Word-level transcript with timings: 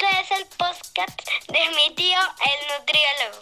Este 0.00 0.20
es 0.20 0.40
el 0.40 0.46
podcast 0.56 1.18
de 1.48 1.58
mi 1.70 1.94
tío, 1.96 2.18
el 2.44 2.58
nutriólogo. 2.78 3.38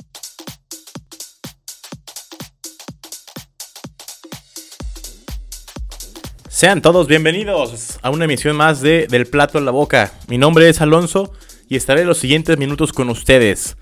Sean 6.48 6.80
todos 6.80 7.08
bienvenidos 7.08 7.98
a 8.00 8.08
una 8.08 8.24
emisión 8.24 8.56
más 8.56 8.80
de 8.80 9.06
Del 9.06 9.26
Plato 9.26 9.58
en 9.58 9.66
la 9.66 9.70
Boca. 9.70 10.12
Mi 10.28 10.38
nombre 10.38 10.70
es 10.70 10.80
Alonso 10.80 11.30
y 11.68 11.76
estaré 11.76 12.06
los 12.06 12.16
siguientes 12.16 12.56
minutos 12.56 12.94
con 12.94 13.10
ustedes. 13.10 13.76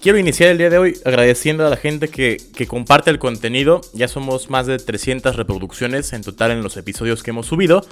Quiero 0.00 0.16
iniciar 0.16 0.50
el 0.50 0.58
día 0.58 0.70
de 0.70 0.78
hoy 0.78 0.98
agradeciendo 1.04 1.66
a 1.66 1.70
la 1.70 1.76
gente 1.76 2.08
que, 2.08 2.38
que, 2.56 2.66
comparte 2.66 3.10
el 3.10 3.18
contenido. 3.18 3.82
Ya 3.92 4.08
somos 4.08 4.48
más 4.48 4.66
de 4.66 4.78
300 4.78 5.36
reproducciones 5.36 6.14
en 6.14 6.22
total 6.22 6.52
en 6.52 6.62
los 6.62 6.78
episodios 6.78 7.22
que 7.22 7.30
hemos 7.32 7.46
subido. 7.46 7.84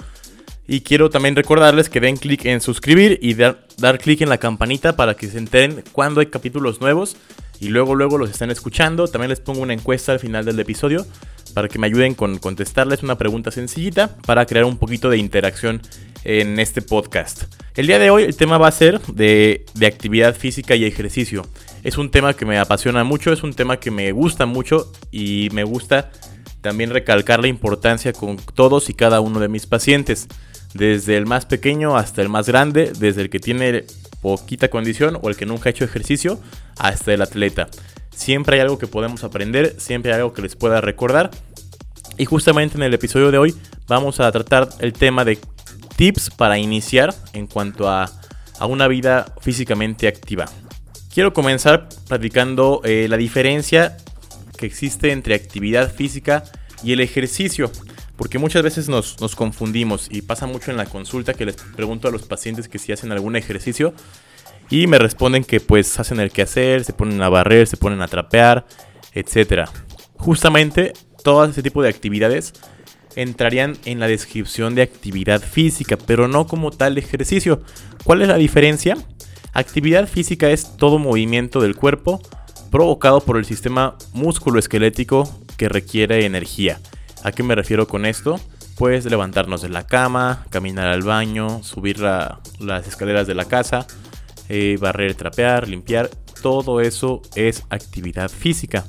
Y 0.67 0.81
quiero 0.81 1.09
también 1.09 1.35
recordarles 1.35 1.89
que 1.89 2.01
den 2.01 2.17
clic 2.17 2.45
en 2.45 2.59
suscribir 2.59 3.19
y 3.21 3.35
dar, 3.35 3.65
dar 3.77 3.97
clic 3.99 4.21
en 4.21 4.29
la 4.29 4.37
campanita 4.37 4.97
para 4.97 5.15
que 5.15 5.27
se 5.27 5.37
enteren 5.37 5.83
cuando 5.93 6.19
hay 6.19 6.25
capítulos 6.25 6.81
nuevos 6.81 7.15
y 7.59 7.69
luego 7.69 7.95
luego 7.95 8.17
los 8.17 8.29
están 8.29 8.51
escuchando. 8.51 9.07
También 9.07 9.29
les 9.29 9.39
pongo 9.39 9.61
una 9.61 9.73
encuesta 9.73 10.11
al 10.11 10.19
final 10.19 10.43
del 10.43 10.59
episodio 10.59 11.05
para 11.53 11.69
que 11.69 11.79
me 11.79 11.87
ayuden 11.87 12.13
con 12.13 12.37
contestarles 12.37 13.01
una 13.01 13.17
pregunta 13.17 13.49
sencillita 13.49 14.17
para 14.25 14.45
crear 14.45 14.65
un 14.65 14.77
poquito 14.77 15.09
de 15.09 15.17
interacción 15.17 15.81
en 16.25 16.59
este 16.59 16.81
podcast. 16.81 17.43
El 17.75 17.87
día 17.87 17.99
de 17.99 18.09
hoy 18.09 18.23
el 18.23 18.35
tema 18.35 18.57
va 18.57 18.67
a 18.67 18.71
ser 18.71 18.99
de, 19.07 19.65
de 19.73 19.87
actividad 19.87 20.35
física 20.35 20.75
y 20.75 20.83
ejercicio. 20.83 21.43
Es 21.83 21.97
un 21.97 22.11
tema 22.11 22.33
que 22.33 22.45
me 22.45 22.59
apasiona 22.59 23.05
mucho, 23.05 23.31
es 23.31 23.43
un 23.43 23.53
tema 23.53 23.79
que 23.79 23.91
me 23.91 24.11
gusta 24.11 24.45
mucho 24.45 24.91
y 25.11 25.47
me 25.53 25.63
gusta 25.63 26.11
también 26.67 26.89
recalcar 26.89 27.39
la 27.39 27.47
importancia 27.47 28.11
con 28.11 28.35
todos 28.35 28.89
y 28.89 28.93
cada 28.93 29.21
uno 29.21 29.39
de 29.39 29.47
mis 29.47 29.65
pacientes 29.65 30.27
desde 30.73 31.15
el 31.15 31.25
más 31.25 31.45
pequeño 31.45 31.95
hasta 31.95 32.21
el 32.21 32.27
más 32.27 32.45
grande, 32.45 32.91
desde 32.99 33.21
el 33.21 33.29
que 33.29 33.39
tiene 33.39 33.85
poquita 34.21 34.67
condición 34.67 35.17
o 35.21 35.29
el 35.29 35.37
que 35.37 35.45
nunca 35.45 35.69
ha 35.69 35.71
hecho 35.71 35.85
ejercicio 35.85 36.41
hasta 36.77 37.13
el 37.13 37.21
atleta. 37.21 37.69
Siempre 38.09 38.57
hay 38.57 38.63
algo 38.63 38.77
que 38.77 38.85
podemos 38.85 39.23
aprender, 39.23 39.75
siempre 39.77 40.11
hay 40.11 40.17
algo 40.17 40.33
que 40.33 40.41
les 40.41 40.57
pueda 40.57 40.81
recordar. 40.81 41.31
Y 42.17 42.25
justamente 42.25 42.75
en 42.75 42.83
el 42.83 42.93
episodio 42.93 43.31
de 43.31 43.37
hoy 43.37 43.55
vamos 43.87 44.19
a 44.19 44.29
tratar 44.29 44.67
el 44.79 44.91
tema 44.91 45.23
de 45.23 45.39
tips 45.95 46.31
para 46.31 46.57
iniciar 46.57 47.15
en 47.31 47.47
cuanto 47.47 47.87
a, 47.87 48.11
a 48.59 48.65
una 48.65 48.89
vida 48.89 49.33
físicamente 49.39 50.09
activa. 50.09 50.47
Quiero 51.13 51.31
comenzar 51.31 51.87
platicando 52.09 52.81
eh, 52.83 53.07
la 53.09 53.15
diferencia 53.15 53.95
que 54.57 54.65
existe 54.65 55.13
entre 55.13 55.33
actividad 55.33 55.93
física 55.93 56.43
y 56.83 56.93
el 56.93 56.99
ejercicio. 56.99 57.71
Porque 58.15 58.39
muchas 58.39 58.63
veces 58.63 58.89
nos, 58.89 59.15
confundimos 59.35 60.07
y 60.09 60.23
pasa 60.23 60.47
mucho 60.47 60.71
en 60.71 60.77
la 60.77 60.85
consulta 60.85 61.33
que 61.33 61.45
les 61.45 61.55
pregunto 61.55 62.07
a 62.07 62.11
los 62.11 62.23
pacientes 62.23 62.67
que 62.67 62.79
si 62.79 62.91
hacen 62.91 63.11
algún 63.11 63.35
ejercicio 63.35 63.93
y 64.69 64.87
me 64.87 64.97
responden 64.97 65.43
que 65.43 65.59
pues 65.59 65.99
hacen 65.99 66.19
el 66.19 66.31
quehacer, 66.31 66.83
se 66.83 66.93
ponen 66.93 67.21
a 67.21 67.29
barrer, 67.29 67.67
se 67.67 67.77
ponen 67.77 68.01
a 68.01 68.07
trapear, 68.07 68.65
etc. 69.13 69.69
Justamente 70.17 70.93
todo 71.23 71.45
ese 71.45 71.61
tipo 71.61 71.83
de 71.83 71.89
actividades 71.89 72.53
entrarían 73.15 73.77
en 73.85 73.99
la 73.99 74.07
descripción 74.07 74.75
de 74.75 74.81
actividad 74.81 75.41
física, 75.41 75.97
pero 75.97 76.27
no 76.27 76.47
como 76.47 76.71
tal 76.71 76.97
ejercicio. 76.97 77.61
¿Cuál 78.03 78.23
es 78.23 78.27
la 78.27 78.37
diferencia? 78.37 78.97
Actividad 79.53 80.07
física 80.07 80.49
es 80.49 80.75
todo 80.77 80.99
movimiento 80.99 81.61
del 81.61 81.75
cuerpo 81.75 82.21
provocado 82.71 83.21
por 83.21 83.37
el 83.37 83.45
sistema 83.45 83.95
músculo-esquelético 84.13 85.29
que 85.57 85.69
requiere 85.69 86.25
energía. 86.25 86.79
¿A 87.23 87.31
qué 87.31 87.43
me 87.43 87.55
refiero 87.55 87.87
con 87.87 88.05
esto? 88.05 88.39
Pues 88.77 89.05
levantarnos 89.05 89.61
de 89.61 89.69
la 89.69 89.87
cama, 89.87 90.45
caminar 90.49 90.87
al 90.87 91.01
baño, 91.01 91.63
subir 91.63 91.99
las 91.99 92.87
escaleras 92.87 93.27
de 93.27 93.33
la 93.33 93.45
casa, 93.45 93.87
eh, 94.49 94.77
barrer, 94.79 95.15
trapear, 95.15 95.67
limpiar. 95.67 96.09
Todo 96.41 96.79
eso 96.79 97.21
es 97.35 97.63
actividad 97.69 98.29
física. 98.29 98.85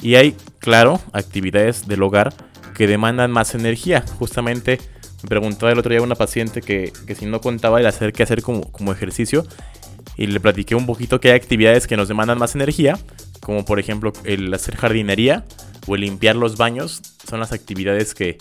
Y 0.00 0.14
hay, 0.14 0.34
claro, 0.58 1.00
actividades 1.12 1.86
del 1.86 2.02
hogar 2.02 2.32
que 2.74 2.86
demandan 2.86 3.30
más 3.30 3.54
energía. 3.54 4.04
Justamente 4.18 4.78
me 5.22 5.28
preguntaba 5.28 5.72
el 5.72 5.78
otro 5.78 5.90
día 5.90 6.00
una 6.00 6.14
paciente 6.14 6.62
que, 6.62 6.92
si 7.18 7.26
no 7.26 7.40
contaba 7.40 7.80
el 7.80 7.86
hacer 7.86 8.12
qué 8.12 8.22
hacer 8.22 8.40
como, 8.42 8.72
como 8.72 8.92
ejercicio. 8.92 9.46
Y 10.16 10.26
le 10.26 10.40
platiqué 10.40 10.74
un 10.74 10.86
poquito 10.86 11.20
que 11.20 11.30
hay 11.30 11.36
actividades 11.36 11.86
que 11.86 11.96
nos 11.96 12.08
demandan 12.08 12.38
más 12.38 12.54
energía. 12.54 12.98
Como 13.40 13.64
por 13.64 13.78
ejemplo 13.78 14.12
el 14.24 14.52
hacer 14.52 14.76
jardinería 14.76 15.44
o 15.88 15.94
el 15.94 16.02
limpiar 16.02 16.36
los 16.36 16.56
baños 16.56 17.00
son 17.28 17.40
las 17.40 17.52
actividades 17.52 18.14
que, 18.14 18.38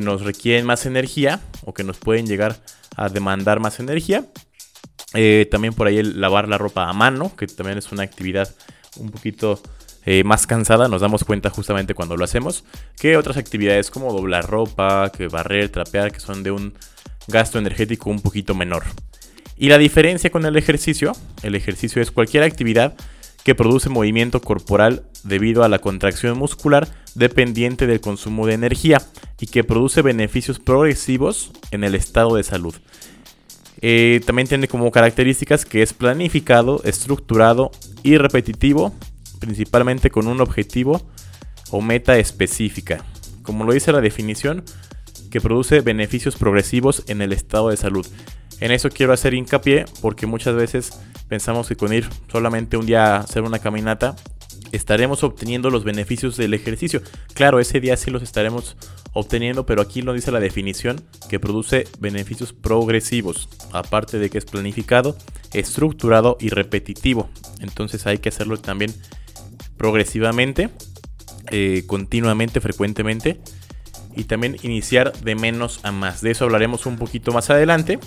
nos 0.00 0.22
requieren 0.22 0.66
más 0.66 0.86
energía 0.86 1.40
o 1.64 1.72
que 1.72 1.82
nos 1.82 1.96
pueden 1.98 2.26
llegar 2.26 2.56
a 2.96 3.08
demandar 3.08 3.58
más 3.58 3.80
energía. 3.80 4.26
Eh, 5.14 5.48
también 5.50 5.72
por 5.72 5.86
ahí 5.86 5.98
el 5.98 6.20
lavar 6.20 6.46
la 6.46 6.58
ropa 6.58 6.88
a 6.88 6.92
mano, 6.92 7.34
que 7.36 7.46
también 7.46 7.78
es 7.78 7.90
una 7.90 8.02
actividad 8.02 8.54
un 8.96 9.10
poquito 9.10 9.60
eh, 10.04 10.24
más 10.24 10.46
cansada, 10.46 10.88
nos 10.88 11.00
damos 11.00 11.24
cuenta 11.24 11.50
justamente 11.50 11.94
cuando 11.94 12.16
lo 12.16 12.24
hacemos, 12.24 12.64
que 12.98 13.16
otras 13.16 13.38
actividades 13.38 13.90
como 13.90 14.12
doblar 14.12 14.46
ropa, 14.46 15.10
que 15.10 15.28
barrer, 15.28 15.70
trapear, 15.70 16.12
que 16.12 16.20
son 16.20 16.42
de 16.42 16.50
un 16.50 16.74
gasto 17.26 17.58
energético 17.58 18.10
un 18.10 18.20
poquito 18.20 18.54
menor. 18.54 18.84
Y 19.56 19.68
la 19.68 19.78
diferencia 19.78 20.30
con 20.30 20.46
el 20.46 20.56
ejercicio, 20.56 21.12
el 21.42 21.54
ejercicio 21.54 22.00
es 22.00 22.10
cualquier 22.10 22.44
actividad 22.44 22.94
que 23.48 23.54
produce 23.54 23.88
movimiento 23.88 24.42
corporal 24.42 25.04
debido 25.24 25.64
a 25.64 25.70
la 25.70 25.78
contracción 25.78 26.36
muscular 26.36 26.86
dependiente 27.14 27.86
del 27.86 27.98
consumo 27.98 28.46
de 28.46 28.52
energía 28.52 29.00
y 29.40 29.46
que 29.46 29.64
produce 29.64 30.02
beneficios 30.02 30.58
progresivos 30.58 31.50
en 31.70 31.82
el 31.82 31.94
estado 31.94 32.36
de 32.36 32.42
salud. 32.42 32.74
Eh, 33.80 34.20
también 34.26 34.48
tiene 34.48 34.68
como 34.68 34.90
características 34.90 35.64
que 35.64 35.80
es 35.80 35.94
planificado, 35.94 36.82
estructurado 36.84 37.70
y 38.02 38.18
repetitivo, 38.18 38.92
principalmente 39.38 40.10
con 40.10 40.26
un 40.26 40.42
objetivo 40.42 41.00
o 41.70 41.80
meta 41.80 42.18
específica. 42.18 43.02
Como 43.40 43.64
lo 43.64 43.72
dice 43.72 43.92
la 43.92 44.02
definición, 44.02 44.62
que 45.30 45.40
produce 45.40 45.80
beneficios 45.80 46.36
progresivos 46.36 47.02
en 47.06 47.22
el 47.22 47.32
estado 47.32 47.70
de 47.70 47.78
salud. 47.78 48.06
En 48.60 48.72
eso 48.72 48.90
quiero 48.90 49.12
hacer 49.12 49.34
hincapié 49.34 49.84
porque 50.00 50.26
muchas 50.26 50.54
veces 50.54 50.98
pensamos 51.28 51.68
que 51.68 51.76
con 51.76 51.92
ir 51.92 52.08
solamente 52.30 52.76
un 52.76 52.86
día 52.86 53.16
a 53.16 53.20
hacer 53.20 53.42
una 53.42 53.58
caminata 53.58 54.16
estaremos 54.72 55.22
obteniendo 55.22 55.70
los 55.70 55.84
beneficios 55.84 56.36
del 56.36 56.54
ejercicio. 56.54 57.02
Claro, 57.34 57.60
ese 57.60 57.80
día 57.80 57.96
sí 57.96 58.10
los 58.10 58.22
estaremos 58.22 58.76
obteniendo, 59.12 59.64
pero 59.66 59.82
aquí 59.82 60.02
lo 60.02 60.12
dice 60.12 60.32
la 60.32 60.40
definición 60.40 61.00
que 61.28 61.40
produce 61.40 61.86
beneficios 61.98 62.52
progresivos, 62.52 63.48
aparte 63.72 64.18
de 64.18 64.30
que 64.30 64.38
es 64.38 64.44
planificado, 64.44 65.16
estructurado 65.52 66.36
y 66.40 66.50
repetitivo. 66.50 67.28
Entonces 67.60 68.06
hay 68.06 68.18
que 68.18 68.28
hacerlo 68.28 68.58
también 68.58 68.92
progresivamente, 69.76 70.70
eh, 71.50 71.84
continuamente, 71.86 72.60
frecuentemente 72.60 73.40
y 74.14 74.24
también 74.24 74.56
iniciar 74.62 75.12
de 75.12 75.34
menos 75.34 75.80
a 75.84 75.92
más. 75.92 76.20
De 76.20 76.32
eso 76.32 76.44
hablaremos 76.44 76.86
un 76.86 76.96
poquito 76.96 77.32
más 77.32 77.50
adelante 77.50 77.98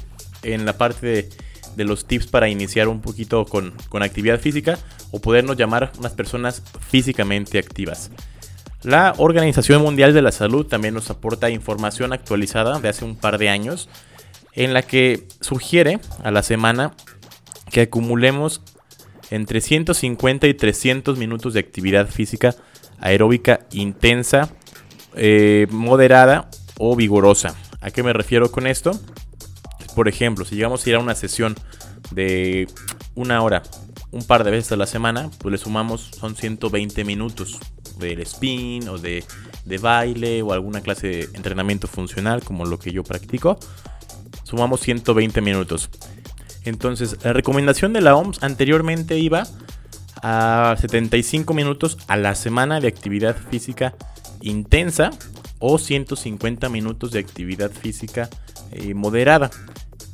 en 0.43 0.65
la 0.65 0.77
parte 0.77 1.29
de, 1.75 1.85
los 1.85 2.05
tips 2.05 2.27
para 2.27 2.49
iniciar 2.49 2.87
un 2.87 3.01
poquito 3.01 3.45
con, 3.45 3.73
actividad 4.01 4.39
física 4.39 4.77
o 5.11 5.19
podernos 5.19 5.57
llamar 5.57 5.91
unas 5.97 6.13
personas 6.13 6.61
físicamente 6.89 7.57
activas. 7.57 8.11
La 8.83 9.13
Organización 9.17 9.81
Mundial 9.81 10.13
de 10.13 10.21
la 10.21 10.31
Salud 10.31 10.65
también 10.65 10.93
nos 10.93 11.09
aporta 11.09 11.49
información 11.49 12.13
actualizada 12.13 12.79
de 12.79 12.89
hace 12.89 13.05
un 13.05 13.15
par 13.15 13.37
de 13.37 13.49
años 13.49 13.89
en 14.53 14.73
la 14.73 14.81
que 14.81 15.27
sugiere 15.39 15.99
a 16.23 16.31
la 16.31 16.43
semana 16.43 16.93
que 17.71 17.81
acumulemos 17.81 18.61
entre 19.29 19.61
150 19.61 20.47
y 20.47 20.53
300 20.53 21.17
minutos 21.17 21.53
de 21.53 21.61
actividad 21.61 22.07
física 22.07 22.55
aeróbica 22.99 23.61
intensa, 23.71 24.49
eh, 25.15 25.67
moderada 25.71 26.49
o 26.77 26.95
vigorosa. 26.95 27.55
¿A 27.81 27.91
qué 27.91 28.03
me 28.03 28.13
refiero 28.13 28.51
con 28.51 28.67
esto? 28.67 28.99
Por 29.95 30.07
ejemplo, 30.07 30.45
si 30.45 30.55
llegamos 30.55 30.85
a 30.85 30.89
ir 30.89 30.95
a 30.95 30.99
una 30.99 31.15
sesión 31.15 31.55
de 32.11 32.67
una 33.15 33.41
hora, 33.41 33.63
un 34.11 34.23
par 34.23 34.43
de 34.43 34.51
veces 34.51 34.71
a 34.71 34.75
la 34.75 34.85
semana, 34.85 35.29
pues 35.39 35.51
le 35.51 35.57
sumamos, 35.57 36.11
son 36.17 36.35
120 36.35 37.03
minutos 37.03 37.59
del 37.97 38.19
spin 38.21 38.87
o 38.89 38.97
de, 38.97 39.23
de 39.65 39.77
baile 39.77 40.41
o 40.41 40.53
alguna 40.53 40.81
clase 40.81 41.07
de 41.07 41.29
entrenamiento 41.33 41.87
funcional 41.87 42.43
como 42.43 42.65
lo 42.65 42.79
que 42.79 42.91
yo 42.91 43.03
practico. 43.03 43.57
Sumamos 44.43 44.81
120 44.81 45.41
minutos. 45.41 45.89
Entonces, 46.63 47.17
la 47.23 47.33
recomendación 47.33 47.93
de 47.93 48.01
la 48.01 48.15
OMS 48.15 48.43
anteriormente 48.43 49.17
iba 49.17 49.43
a 50.21 50.75
75 50.79 51.53
minutos 51.53 51.97
a 52.07 52.17
la 52.17 52.35
semana 52.35 52.79
de 52.79 52.87
actividad 52.87 53.35
física 53.49 53.95
intensa 54.41 55.11
o 55.59 55.77
150 55.77 56.69
minutos 56.69 57.11
de 57.11 57.19
actividad 57.19 57.71
física 57.71 58.29
moderada. 58.93 59.51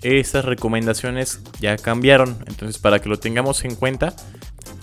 Estas 0.01 0.45
recomendaciones 0.45 1.41
ya 1.59 1.75
cambiaron, 1.77 2.37
entonces 2.47 2.77
para 2.77 2.99
que 2.99 3.09
lo 3.09 3.19
tengamos 3.19 3.65
en 3.65 3.75
cuenta. 3.75 4.15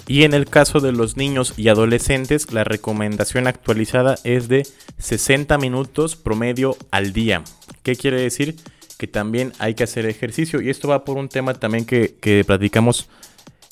Y 0.07 0.25
en 0.25 0.35
el 0.35 0.47
caso 0.47 0.81
de 0.81 0.93
los 0.93 1.17
niños 1.17 1.55
y 1.57 1.69
adolescentes, 1.69 2.53
la 2.53 2.65
recomendación 2.65 3.47
actualizada 3.47 4.19
es 4.25 4.49
de 4.49 4.67
60 4.99 5.57
minutos 5.59 6.17
promedio 6.17 6.77
al 6.91 7.13
día. 7.13 7.43
¿Qué 7.83 7.97
quiere 7.97 8.21
decir? 8.21 8.57
que 8.99 9.07
también 9.07 9.53
hay 9.59 9.75
que 9.75 9.85
hacer 9.85 10.07
ejercicio. 10.07 10.61
Y 10.61 10.71
esto 10.71 10.89
va 10.89 11.05
por 11.05 11.17
un 11.17 11.29
tema 11.29 11.55
también 11.55 11.85
que, 11.85 12.17
que 12.21 12.45
platicamos 12.45 13.09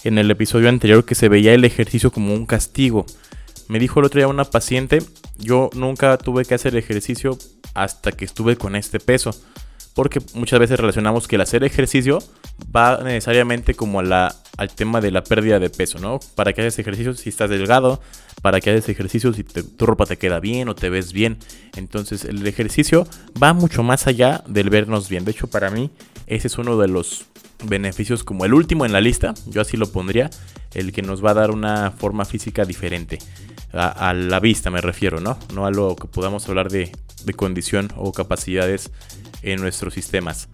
en 0.05 0.19
el 0.19 0.31
episodio 0.31 0.69
anterior, 0.69 1.05
que 1.05 1.15
se 1.15 1.29
veía 1.29 1.55
el 1.55 1.65
ejercicio 1.65 2.11
como 2.11 2.35
un 2.35 2.47
castigo. 2.47 3.07
Me 3.69 3.79
dijo 3.79 4.01
el 4.01 4.07
otro 4.07 4.19
día 4.19 4.29
una 4.29 4.45
paciente, 4.45 4.99
yo 5.39 5.71
nunca 5.75 6.19
tuve 6.19 6.45
que 6.45 6.55
hacer 6.55 6.77
ejercicio 6.77 7.39
hasta 7.75 8.13
que 8.13 8.25
estuve 8.25 8.57
con 8.57 8.77
este 8.77 8.99
peso. 8.99 9.35
Porque 9.95 10.21
muchas 10.35 10.59
veces 10.59 10.79
relacionamos 10.79 11.29
que 11.29 11.37
el 11.37 11.43
hacer 11.43 11.65
ejercicio 11.65 12.19
va 12.75 13.01
necesariamente 13.03 13.75
como 13.75 14.01
a 14.01 14.03
la, 14.03 14.35
al 14.57 14.71
tema 14.71 15.01
de 15.01 15.11
la 15.11 15.23
pérdida 15.23 15.59
de 15.59 15.71
peso, 15.71 15.99
¿no? 15.99 16.21
Para 16.35 16.53
que 16.53 16.63
haces 16.63 16.79
ejercicio 16.79 17.15
si 17.15 17.29
estás 17.29 17.51
delgado, 17.51 18.01
para 18.41 18.61
que 18.61 18.71
haces 18.71 18.89
ejercicio 18.89 19.33
si 19.33 19.45
tu 19.45 19.87
ropa 19.87 20.07
te 20.07 20.17
queda 20.17 20.41
bien 20.41 20.69
o 20.69 20.75
te 20.75 20.89
ves 20.89 21.13
bien. 21.13 21.39
Entonces 21.77 22.25
el 22.25 22.47
ejercicio 22.47 23.07
va 23.41 23.53
mucho 23.53 23.83
más 23.83 24.07
allá 24.07 24.43
del 24.47 24.71
vernos 24.71 25.09
bien. 25.09 25.25
De 25.25 25.33
hecho, 25.33 25.49
para 25.49 25.71
mí 25.71 25.91
ese 26.27 26.47
es 26.47 26.59
uno 26.59 26.79
de 26.79 26.89
los 26.89 27.27
beneficios 27.65 28.25
como 28.25 28.45
el 28.45 28.55
último 28.55 28.87
en 28.87 28.93
la 28.93 29.01
lista, 29.01 29.35
yo 29.47 29.61
así 29.61 29.77
lo 29.77 29.91
pondría, 29.91 30.31
el 30.75 30.93
que 30.93 31.03
nos 31.03 31.25
va 31.25 31.31
a 31.31 31.35
dar 31.35 31.51
una 31.51 31.91
forma 31.91 32.25
física 32.25 32.65
diferente. 32.65 33.19
A, 33.73 34.13
la 34.13 34.39
vista 34.39 34.71
me 34.71 34.83
refiero, 34.83 35.21
¿no? 35.21 35.39
No 35.55 35.65
a 35.65 35.71
lo 35.71 35.97
que 35.97 36.07
podamos 36.07 36.47
hablar 36.49 36.71
de, 36.71 36.93
de 37.25 37.33
condición 37.33 37.91
o 37.97 38.13
capacidades 38.13 38.91
en 39.43 39.61
nuestros 39.61 39.95
sistemas. 39.95 40.49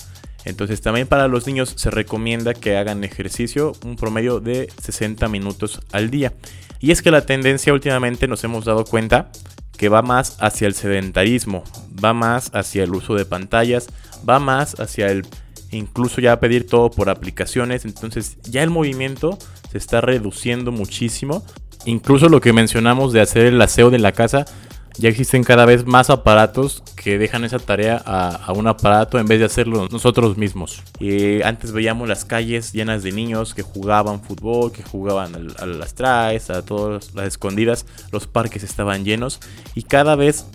Entonces 0.44 0.80
también 0.80 1.06
para 1.06 1.28
los 1.28 1.46
niños 1.46 1.74
se 1.76 1.90
recomienda 1.90 2.54
que 2.54 2.76
hagan 2.76 3.04
ejercicio 3.04 3.72
un 3.84 3.96
promedio 3.96 4.40
de 4.40 4.68
60 4.80 5.28
minutos 5.28 5.80
al 5.92 6.10
día. 6.10 6.32
Y 6.80 6.90
es 6.92 7.02
que 7.02 7.10
la 7.10 7.26
tendencia 7.26 7.72
últimamente 7.72 8.28
nos 8.28 8.44
hemos 8.44 8.64
dado 8.64 8.84
cuenta 8.84 9.30
que 9.76 9.88
va 9.88 10.02
más 10.02 10.36
hacia 10.40 10.66
el 10.66 10.74
sedentarismo, 10.74 11.64
va 12.02 12.12
más 12.12 12.50
hacia 12.54 12.84
el 12.84 12.94
uso 12.94 13.14
de 13.14 13.24
pantallas, 13.24 13.88
va 14.28 14.38
más 14.38 14.78
hacia 14.80 15.08
el 15.08 15.26
incluso 15.70 16.20
ya 16.20 16.40
pedir 16.40 16.66
todo 16.66 16.90
por 16.90 17.10
aplicaciones, 17.10 17.84
entonces 17.84 18.38
ya 18.42 18.62
el 18.62 18.70
movimiento 18.70 19.38
se 19.70 19.78
está 19.78 20.00
reduciendo 20.00 20.72
muchísimo. 20.72 21.44
Incluso 21.84 22.28
lo 22.28 22.40
que 22.40 22.52
mencionamos 22.52 23.12
de 23.12 23.20
hacer 23.20 23.46
el 23.46 23.60
aseo 23.60 23.90
de 23.90 23.98
la 23.98 24.12
casa 24.12 24.46
ya 24.98 25.08
existen 25.08 25.44
cada 25.44 25.64
vez 25.64 25.86
más 25.86 26.10
aparatos 26.10 26.82
que 26.96 27.18
dejan 27.18 27.44
esa 27.44 27.58
tarea 27.58 28.02
a, 28.04 28.52
un 28.52 28.66
aparato 28.66 29.18
en 29.18 29.26
vez 29.26 29.38
de 29.38 29.44
hacerlo 29.44 29.88
nosotros 29.90 30.36
mismos. 30.36 30.82
Y 30.98 31.40
antes 31.42 31.72
veíamos 31.72 32.08
las 32.08 32.24
calles 32.24 32.72
llenas 32.72 33.04
de 33.04 33.12
niños 33.12 33.54
que 33.54 33.62
jugaban 33.62 34.20
fútbol, 34.20 34.72
que 34.72 34.82
jugaban 34.82 35.54
a, 35.58 35.66
las 35.66 35.94
traes, 35.94 36.50
a 36.50 36.64
todas 36.64 37.14
las 37.14 37.28
escondidas, 37.28 37.86
los 38.10 38.26
parques 38.26 38.64
estaban 38.64 39.04
llenos 39.04 39.40
y 39.74 39.82
cada 39.82 40.16
vez 40.16 40.46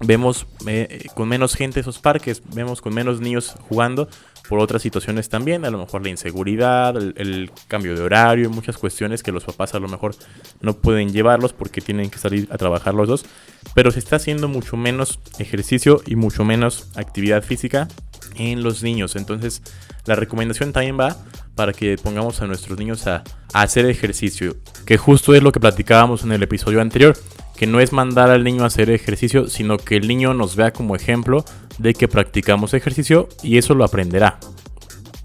vemos 0.00 0.46
eh, 0.66 1.06
con 1.14 1.28
menos 1.28 1.54
gente 1.54 1.80
esos 1.80 1.98
parques, 1.98 2.42
vemos 2.54 2.80
con 2.80 2.94
menos 2.94 3.20
niños 3.20 3.54
jugando 3.68 4.08
por 4.48 4.58
otras 4.60 4.82
situaciones 4.82 5.28
también, 5.28 5.64
a 5.64 5.70
lo 5.70 5.78
mejor 5.78 6.02
la 6.02 6.08
inseguridad, 6.08 6.96
el, 6.96 7.50
cambio 7.68 7.94
de 7.94 8.02
horario, 8.02 8.50
muchas 8.50 8.78
cuestiones 8.78 9.22
que 9.22 9.32
los 9.32 9.44
papás 9.44 9.74
a 9.74 9.80
lo 9.80 9.88
mejor 9.88 10.14
no 10.60 10.74
pueden 10.74 11.12
llevarlos 11.12 11.52
porque 11.52 11.80
tienen 11.80 12.10
que 12.10 12.18
salir 12.18 12.48
a 12.50 12.58
trabajar 12.58 12.94
los 12.94 13.08
dos, 13.08 13.26
pero 13.74 13.90
se 13.90 13.98
está 13.98 14.16
haciendo 14.16 14.48
mucho 14.48 14.76
menos 14.76 15.18
ejercicio 15.38 16.00
y 16.06 16.16
mucho 16.16 16.44
menos 16.44 16.88
actividad 16.96 17.42
física 17.42 17.88
en 18.36 18.62
los 18.62 18.82
niños, 18.82 19.16
entonces 19.16 19.62
la 20.06 20.14
recomendación 20.14 20.72
también 20.72 20.98
va 20.98 21.16
para 21.54 21.72
que 21.72 21.96
pongamos 21.96 22.42
a 22.42 22.46
nuestros 22.46 22.78
niños 22.78 23.06
a, 23.06 23.24
a 23.52 23.62
hacer 23.62 23.86
ejercicio, 23.86 24.56
que 24.84 24.98
justo 24.98 25.34
es 25.34 25.42
lo 25.42 25.52
que 25.52 25.60
platicábamos 25.60 26.22
en 26.22 26.32
el 26.32 26.42
episodio 26.42 26.80
anterior, 26.80 27.16
que 27.56 27.66
no 27.66 27.80
es 27.80 27.92
mandar 27.92 28.30
al 28.30 28.44
niño 28.44 28.62
a 28.62 28.66
hacer 28.66 28.90
ejercicio, 28.90 29.48
sino 29.48 29.78
que 29.78 29.96
el 29.96 30.06
niño 30.06 30.34
nos 30.34 30.54
vea 30.54 30.72
como 30.72 30.94
ejemplo 30.94 31.44
de 31.78 31.94
que 31.94 32.08
practicamos 32.08 32.74
ejercicio 32.74 33.28
y 33.42 33.58
eso 33.58 33.74
lo 33.74 33.84
aprenderá. 33.84 34.38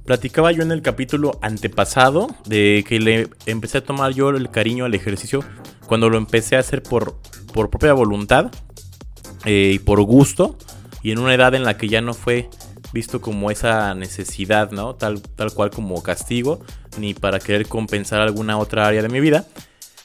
Platicaba 0.06 0.51
yo 0.51 0.63
en 0.63 0.71
el 0.71 0.81
capítulo 0.81 1.39
antepasado 1.42 2.27
de 2.45 2.83
que 2.88 3.00
le 3.00 3.30
empecé 3.45 3.80
a 3.80 3.83
tomar 3.83 4.13
yo 4.13 4.30
el 4.30 4.50
cariño 4.50 4.86
al 4.86 4.95
ejercicio 4.95 5.44
cuando 5.88 6.09
lo 6.09 6.18
empecé 6.18 6.56
a 6.56 6.59
hacer 6.59 6.81
por, 6.83 7.18
por 7.53 7.69
propia 7.69 7.94
voluntad 7.94 8.51
eh, 9.45 9.71
y 9.75 9.80
por 9.80 10.01
gusto 10.01 10.57
y 11.03 11.12
en 11.12 11.19
una 11.19 11.33
edad 11.33 11.53
en 11.56 11.63
la 11.63 11.77
que 11.77 11.88
ya 11.88 12.01
no 12.01 12.13
fue 12.13 12.50
visto 12.94 13.21
como 13.21 13.51
esa 13.51 13.94
necesidad, 13.95 14.71
¿no? 14.71 14.95
Tal, 14.95 15.21
tal 15.21 15.53
cual 15.53 15.69
como 15.69 16.01
castigo, 16.03 16.59
ni 16.98 17.13
para 17.13 17.39
querer 17.39 17.68
compensar 17.68 18.21
alguna 18.21 18.57
otra 18.57 18.88
área 18.88 19.01
de 19.01 19.09
mi 19.09 19.19
vida. 19.19 19.45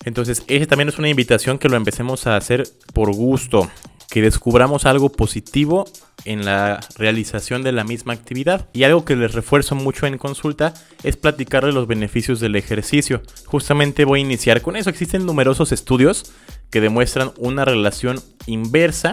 Entonces, 0.04 0.44
ese 0.46 0.66
también 0.66 0.88
es 0.88 0.98
una 0.98 1.08
invitación 1.08 1.58
que 1.58 1.68
lo 1.68 1.76
empecemos 1.76 2.26
a 2.26 2.36
hacer 2.36 2.68
por 2.92 3.12
gusto, 3.12 3.68
que 4.10 4.22
descubramos 4.22 4.86
algo 4.86 5.10
positivo 5.10 5.84
en 6.24 6.44
la 6.44 6.80
realización 6.96 7.62
de 7.62 7.72
la 7.72 7.84
misma 7.84 8.12
actividad. 8.12 8.68
Y 8.72 8.84
algo 8.84 9.04
que 9.04 9.16
les 9.16 9.32
refuerzo 9.32 9.74
mucho 9.74 10.06
en 10.06 10.18
consulta 10.18 10.74
es 11.02 11.16
platicar 11.16 11.64
de 11.64 11.72
los 11.72 11.86
beneficios 11.86 12.40
del 12.40 12.56
ejercicio. 12.56 13.22
Justamente 13.46 14.04
voy 14.04 14.20
a 14.20 14.24
iniciar 14.24 14.62
con 14.62 14.76
eso. 14.76 14.90
Existen 14.90 15.26
numerosos 15.26 15.72
estudios 15.72 16.32
que 16.70 16.80
demuestran 16.80 17.32
una 17.38 17.64
relación 17.64 18.20
inversa 18.46 19.12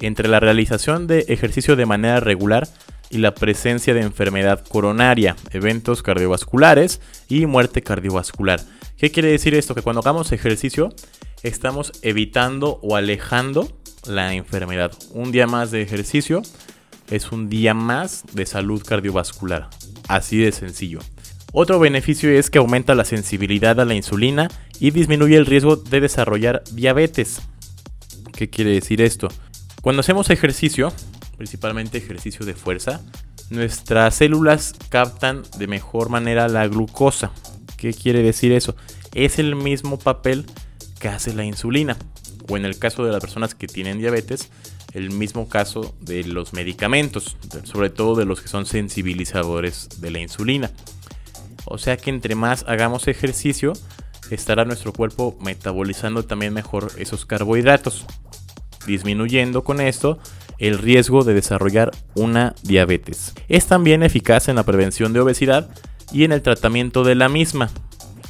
entre 0.00 0.28
la 0.28 0.40
realización 0.40 1.06
de 1.06 1.20
ejercicio 1.28 1.76
de 1.76 1.86
manera 1.86 2.20
regular 2.20 2.68
y 3.10 3.18
la 3.18 3.34
presencia 3.34 3.92
de 3.94 4.00
enfermedad 4.00 4.64
coronaria, 4.66 5.36
eventos 5.50 6.02
cardiovasculares 6.02 7.00
y 7.28 7.46
muerte 7.46 7.82
cardiovascular. 7.82 8.60
¿Qué 8.96 9.10
quiere 9.10 9.30
decir 9.30 9.54
esto? 9.54 9.74
Que 9.74 9.82
cuando 9.82 10.00
hagamos 10.00 10.32
ejercicio 10.32 10.94
estamos 11.42 11.92
evitando 12.02 12.78
o 12.82 12.96
alejando 12.96 13.68
la 14.06 14.34
enfermedad. 14.34 14.92
Un 15.12 15.32
día 15.32 15.46
más 15.46 15.70
de 15.70 15.82
ejercicio 15.82 16.42
es 17.10 17.32
un 17.32 17.48
día 17.48 17.74
más 17.74 18.24
de 18.32 18.46
salud 18.46 18.82
cardiovascular. 18.84 19.68
Así 20.08 20.38
de 20.38 20.52
sencillo. 20.52 21.00
Otro 21.52 21.78
beneficio 21.78 22.30
es 22.30 22.48
que 22.48 22.58
aumenta 22.58 22.94
la 22.94 23.04
sensibilidad 23.04 23.78
a 23.78 23.84
la 23.84 23.94
insulina 23.94 24.48
y 24.80 24.90
disminuye 24.90 25.36
el 25.36 25.46
riesgo 25.46 25.76
de 25.76 26.00
desarrollar 26.00 26.62
diabetes. 26.72 27.42
¿Qué 28.32 28.48
quiere 28.48 28.70
decir 28.70 29.02
esto? 29.02 29.28
Cuando 29.82 30.00
hacemos 30.00 30.30
ejercicio, 30.30 30.92
principalmente 31.36 31.98
ejercicio 31.98 32.46
de 32.46 32.54
fuerza, 32.54 33.02
nuestras 33.50 34.14
células 34.14 34.74
captan 34.88 35.42
de 35.58 35.66
mejor 35.66 36.08
manera 36.08 36.48
la 36.48 36.66
glucosa. 36.66 37.32
¿Qué 37.76 37.92
quiere 37.92 38.22
decir 38.22 38.52
eso? 38.52 38.74
Es 39.12 39.38
el 39.38 39.54
mismo 39.54 39.98
papel 39.98 40.46
que 41.02 41.08
hace 41.08 41.34
la 41.34 41.44
insulina 41.44 41.96
o 42.48 42.56
en 42.56 42.64
el 42.64 42.78
caso 42.78 43.04
de 43.04 43.10
las 43.10 43.20
personas 43.20 43.56
que 43.56 43.66
tienen 43.66 43.98
diabetes, 43.98 44.50
el 44.94 45.10
mismo 45.10 45.48
caso 45.48 45.96
de 46.00 46.22
los 46.22 46.52
medicamentos, 46.52 47.36
sobre 47.64 47.90
todo 47.90 48.14
de 48.14 48.24
los 48.24 48.40
que 48.40 48.46
son 48.46 48.66
sensibilizadores 48.66 49.88
de 50.00 50.12
la 50.12 50.20
insulina. 50.20 50.70
O 51.64 51.76
sea 51.76 51.96
que 51.96 52.10
entre 52.10 52.36
más 52.36 52.64
hagamos 52.68 53.08
ejercicio, 53.08 53.72
estará 54.30 54.64
nuestro 54.64 54.92
cuerpo 54.92 55.36
metabolizando 55.40 56.24
también 56.24 56.54
mejor 56.54 56.92
esos 56.96 57.26
carbohidratos, 57.26 58.06
disminuyendo 58.86 59.64
con 59.64 59.80
esto 59.80 60.20
el 60.58 60.78
riesgo 60.78 61.24
de 61.24 61.34
desarrollar 61.34 61.90
una 62.14 62.54
diabetes. 62.62 63.34
Es 63.48 63.66
también 63.66 64.04
eficaz 64.04 64.46
en 64.46 64.54
la 64.54 64.62
prevención 64.62 65.12
de 65.12 65.18
obesidad 65.18 65.68
y 66.12 66.22
en 66.22 66.30
el 66.30 66.42
tratamiento 66.42 67.02
de 67.02 67.16
la 67.16 67.28
misma. 67.28 67.70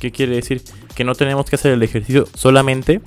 ¿Qué 0.02 0.10
quiere 0.10 0.34
decir? 0.34 0.64
Que 0.96 1.04
no 1.04 1.14
tenemos 1.14 1.48
que 1.48 1.54
hacer 1.54 1.70
el 1.70 1.80
ejercicio 1.84 2.26
solamente 2.34 3.00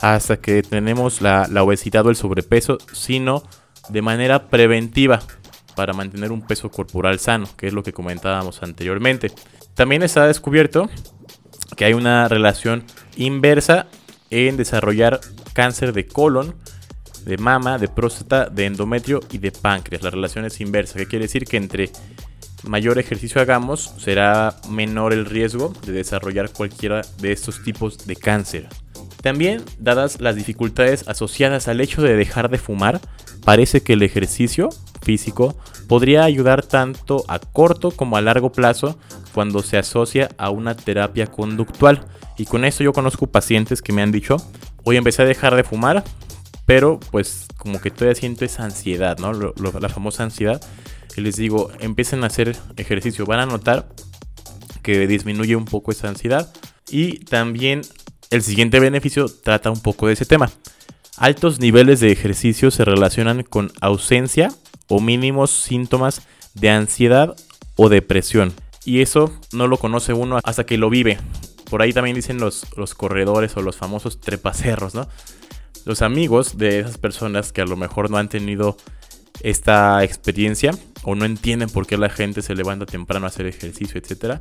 hasta 0.00 0.38
que 0.38 0.62
tenemos 0.62 1.20
la, 1.20 1.46
obesidad 1.62 2.06
o 2.06 2.08
el 2.08 2.16
sobrepeso, 2.16 2.78
sino 2.94 3.42
de 3.90 4.00
manera 4.00 4.48
preventiva 4.48 5.20
para 5.76 5.92
mantener 5.92 6.32
un 6.32 6.40
peso 6.40 6.70
corporal 6.70 7.18
sano, 7.18 7.46
que 7.58 7.66
es 7.66 7.74
lo 7.74 7.82
que 7.82 7.92
comentábamos 7.92 8.62
anteriormente. 8.62 9.30
También 9.74 10.02
está 10.02 10.26
descubierto 10.26 10.88
que 11.76 11.84
hay 11.84 11.92
una 11.92 12.28
relación 12.28 12.82
inversa 13.18 13.86
en 14.30 14.56
desarrollar 14.56 15.20
cáncer 15.52 15.92
de 15.92 16.06
colon, 16.06 16.54
de 17.26 17.36
mama, 17.36 17.76
de 17.76 17.88
próstata, 17.88 18.46
de 18.46 18.64
endometrio 18.64 19.20
y 19.30 19.36
de 19.36 19.52
páncreas. 19.52 20.02
La 20.02 20.08
relación 20.08 20.46
es 20.46 20.62
inversa, 20.62 20.98
que 20.98 21.08
quiere 21.08 21.26
decir 21.26 21.44
que 21.44 21.58
entre 21.58 21.92
mayor 22.68 22.98
ejercicio 22.98 23.40
hagamos, 23.40 23.92
será 23.98 24.54
menor 24.68 25.12
el 25.12 25.24
riesgo 25.24 25.72
de 25.84 25.92
desarrollar 25.92 26.50
cualquiera 26.50 27.02
de 27.20 27.32
estos 27.32 27.62
tipos 27.62 28.06
de 28.06 28.14
cáncer. 28.14 28.68
También, 29.22 29.64
dadas 29.78 30.20
las 30.20 30.36
dificultades 30.36 31.08
asociadas 31.08 31.66
al 31.66 31.80
hecho 31.80 32.02
de 32.02 32.14
dejar 32.14 32.50
de 32.50 32.58
fumar, 32.58 33.00
parece 33.44 33.80
que 33.80 33.94
el 33.94 34.02
ejercicio 34.02 34.68
físico 35.02 35.56
podría 35.88 36.24
ayudar 36.24 36.62
tanto 36.62 37.24
a 37.28 37.38
corto 37.38 37.90
como 37.90 38.16
a 38.16 38.20
largo 38.20 38.52
plazo 38.52 38.98
cuando 39.32 39.62
se 39.62 39.78
asocia 39.78 40.28
a 40.36 40.50
una 40.50 40.76
terapia 40.76 41.26
conductual. 41.26 42.04
Y 42.36 42.44
con 42.44 42.64
esto 42.64 42.84
yo 42.84 42.92
conozco 42.92 43.26
pacientes 43.26 43.82
que 43.82 43.92
me 43.92 44.02
han 44.02 44.12
dicho, 44.12 44.36
hoy 44.84 44.96
empecé 44.96 45.22
a 45.22 45.26
dejar 45.26 45.56
de 45.56 45.64
fumar, 45.64 46.04
pero 46.68 47.00
pues 47.10 47.46
como 47.56 47.80
que 47.80 47.90
todavía 47.90 48.14
siento 48.14 48.44
esa 48.44 48.62
ansiedad, 48.62 49.16
¿no? 49.16 49.32
la 49.32 49.88
famosa 49.88 50.22
ansiedad. 50.22 50.60
Y 51.16 51.22
les 51.22 51.36
digo, 51.36 51.70
empiecen 51.80 52.22
a 52.24 52.26
hacer 52.26 52.54
ejercicio, 52.76 53.24
van 53.24 53.40
a 53.40 53.46
notar 53.46 53.88
que 54.82 55.06
disminuye 55.06 55.56
un 55.56 55.64
poco 55.64 55.92
esa 55.92 56.10
ansiedad. 56.10 56.52
Y 56.90 57.20
también 57.20 57.80
el 58.28 58.42
siguiente 58.42 58.80
beneficio 58.80 59.28
trata 59.28 59.70
un 59.70 59.80
poco 59.80 60.08
de 60.08 60.12
ese 60.12 60.26
tema. 60.26 60.50
Altos 61.16 61.58
niveles 61.58 62.00
de 62.00 62.12
ejercicio 62.12 62.70
se 62.70 62.84
relacionan 62.84 63.44
con 63.44 63.72
ausencia 63.80 64.52
o 64.88 65.00
mínimos 65.00 65.50
síntomas 65.50 66.20
de 66.52 66.68
ansiedad 66.68 67.34
o 67.76 67.88
depresión. 67.88 68.52
Y 68.84 69.00
eso 69.00 69.32
no 69.52 69.68
lo 69.68 69.78
conoce 69.78 70.12
uno 70.12 70.38
hasta 70.44 70.66
que 70.66 70.76
lo 70.76 70.90
vive. 70.90 71.18
Por 71.70 71.80
ahí 71.80 71.94
también 71.94 72.14
dicen 72.14 72.36
los, 72.36 72.66
los 72.76 72.94
corredores 72.94 73.56
o 73.56 73.62
los 73.62 73.76
famosos 73.76 74.20
trepacerros, 74.20 74.94
¿no? 74.94 75.08
Los 75.84 76.02
amigos 76.02 76.58
de 76.58 76.80
esas 76.80 76.98
personas 76.98 77.52
que 77.52 77.62
a 77.62 77.66
lo 77.66 77.76
mejor 77.76 78.10
no 78.10 78.18
han 78.18 78.28
tenido 78.28 78.76
esta 79.40 80.02
experiencia 80.04 80.72
o 81.02 81.14
no 81.14 81.24
entienden 81.24 81.70
por 81.70 81.86
qué 81.86 81.96
la 81.96 82.10
gente 82.10 82.42
se 82.42 82.54
levanta 82.54 82.86
temprano 82.86 83.26
a 83.26 83.28
hacer 83.28 83.46
ejercicio, 83.46 84.00
etc. 84.00 84.40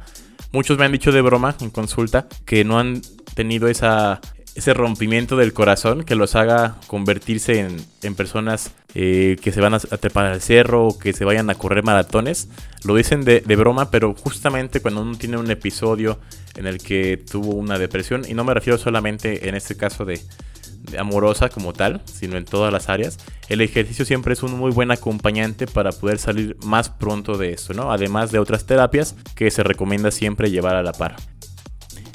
Muchos 0.52 0.78
me 0.78 0.86
han 0.86 0.92
dicho 0.92 1.12
de 1.12 1.22
broma 1.22 1.56
en 1.62 1.70
consulta 1.70 2.28
que 2.46 2.64
no 2.64 2.80
han 2.80 3.02
tenido 3.36 3.68
esa, 3.68 4.22
ese 4.56 4.74
rompimiento 4.74 5.38
del 5.38 5.54
corazón 5.54 6.04
que 6.04 6.16
los 6.16 6.36
haga 6.36 6.78
convertirse 6.88 7.68
en, 8.02 8.16
personas 8.16 8.72
eh, 8.96 9.38
que 9.42 9.52
se 9.52 9.62
van 9.62 9.76
a, 9.76 9.80
trepar 9.80 10.26
al 10.26 10.42
cerro 10.42 10.88
o 10.88 10.98
que 10.98 11.14
se 11.14 11.26
vayan 11.26 11.50
a 11.50 11.56
correr 11.56 11.84
maratones. 11.84 12.50
Lo 12.84 12.96
dicen 12.96 13.24
de, 13.24 13.42
de, 13.42 13.56
broma, 13.56 13.92
pero 13.92 14.16
justamente 14.16 14.80
cuando 14.80 15.02
uno 15.02 15.18
tiene 15.18 15.38
un 15.38 15.52
episodio 15.52 16.20
en 16.56 16.66
el 16.66 16.80
que 16.80 17.18
tuvo 17.18 17.54
una 17.54 17.78
depresión, 17.78 18.26
y 18.28 18.34
no 18.34 18.44
me 18.44 18.54
refiero 18.54 18.80
solamente 18.80 19.48
en 19.48 19.54
este 19.54 19.78
caso 19.78 20.06
de, 20.06 20.20
amorosa 20.98 21.50
como 21.50 21.74
tal, 21.74 22.02
sino 22.06 22.38
en 22.38 22.46
todas 22.46 22.72
las 22.72 22.90
áreas, 22.90 23.18
el 23.50 23.62
ejercicio 23.62 24.06
siempre 24.06 24.34
es 24.34 24.44
un 24.44 24.58
muy 24.58 24.72
buen 24.72 24.92
acompañante 24.92 25.68
para 25.68 25.92
poder 25.92 26.18
salir 26.18 26.58
más 26.64 26.90
pronto 26.90 27.38
de 27.38 27.54
esto, 27.54 27.74
¿no? 27.74 27.92
Además 27.92 28.32
de 28.32 28.40
otras 28.40 28.66
terapias 28.66 29.16
que 29.36 29.50
se 29.52 29.64
recomienda 29.64 30.12
siempre 30.12 30.52
llevar 30.52 30.76
a 30.76 30.84
la 30.84 30.94
par. 30.94 31.16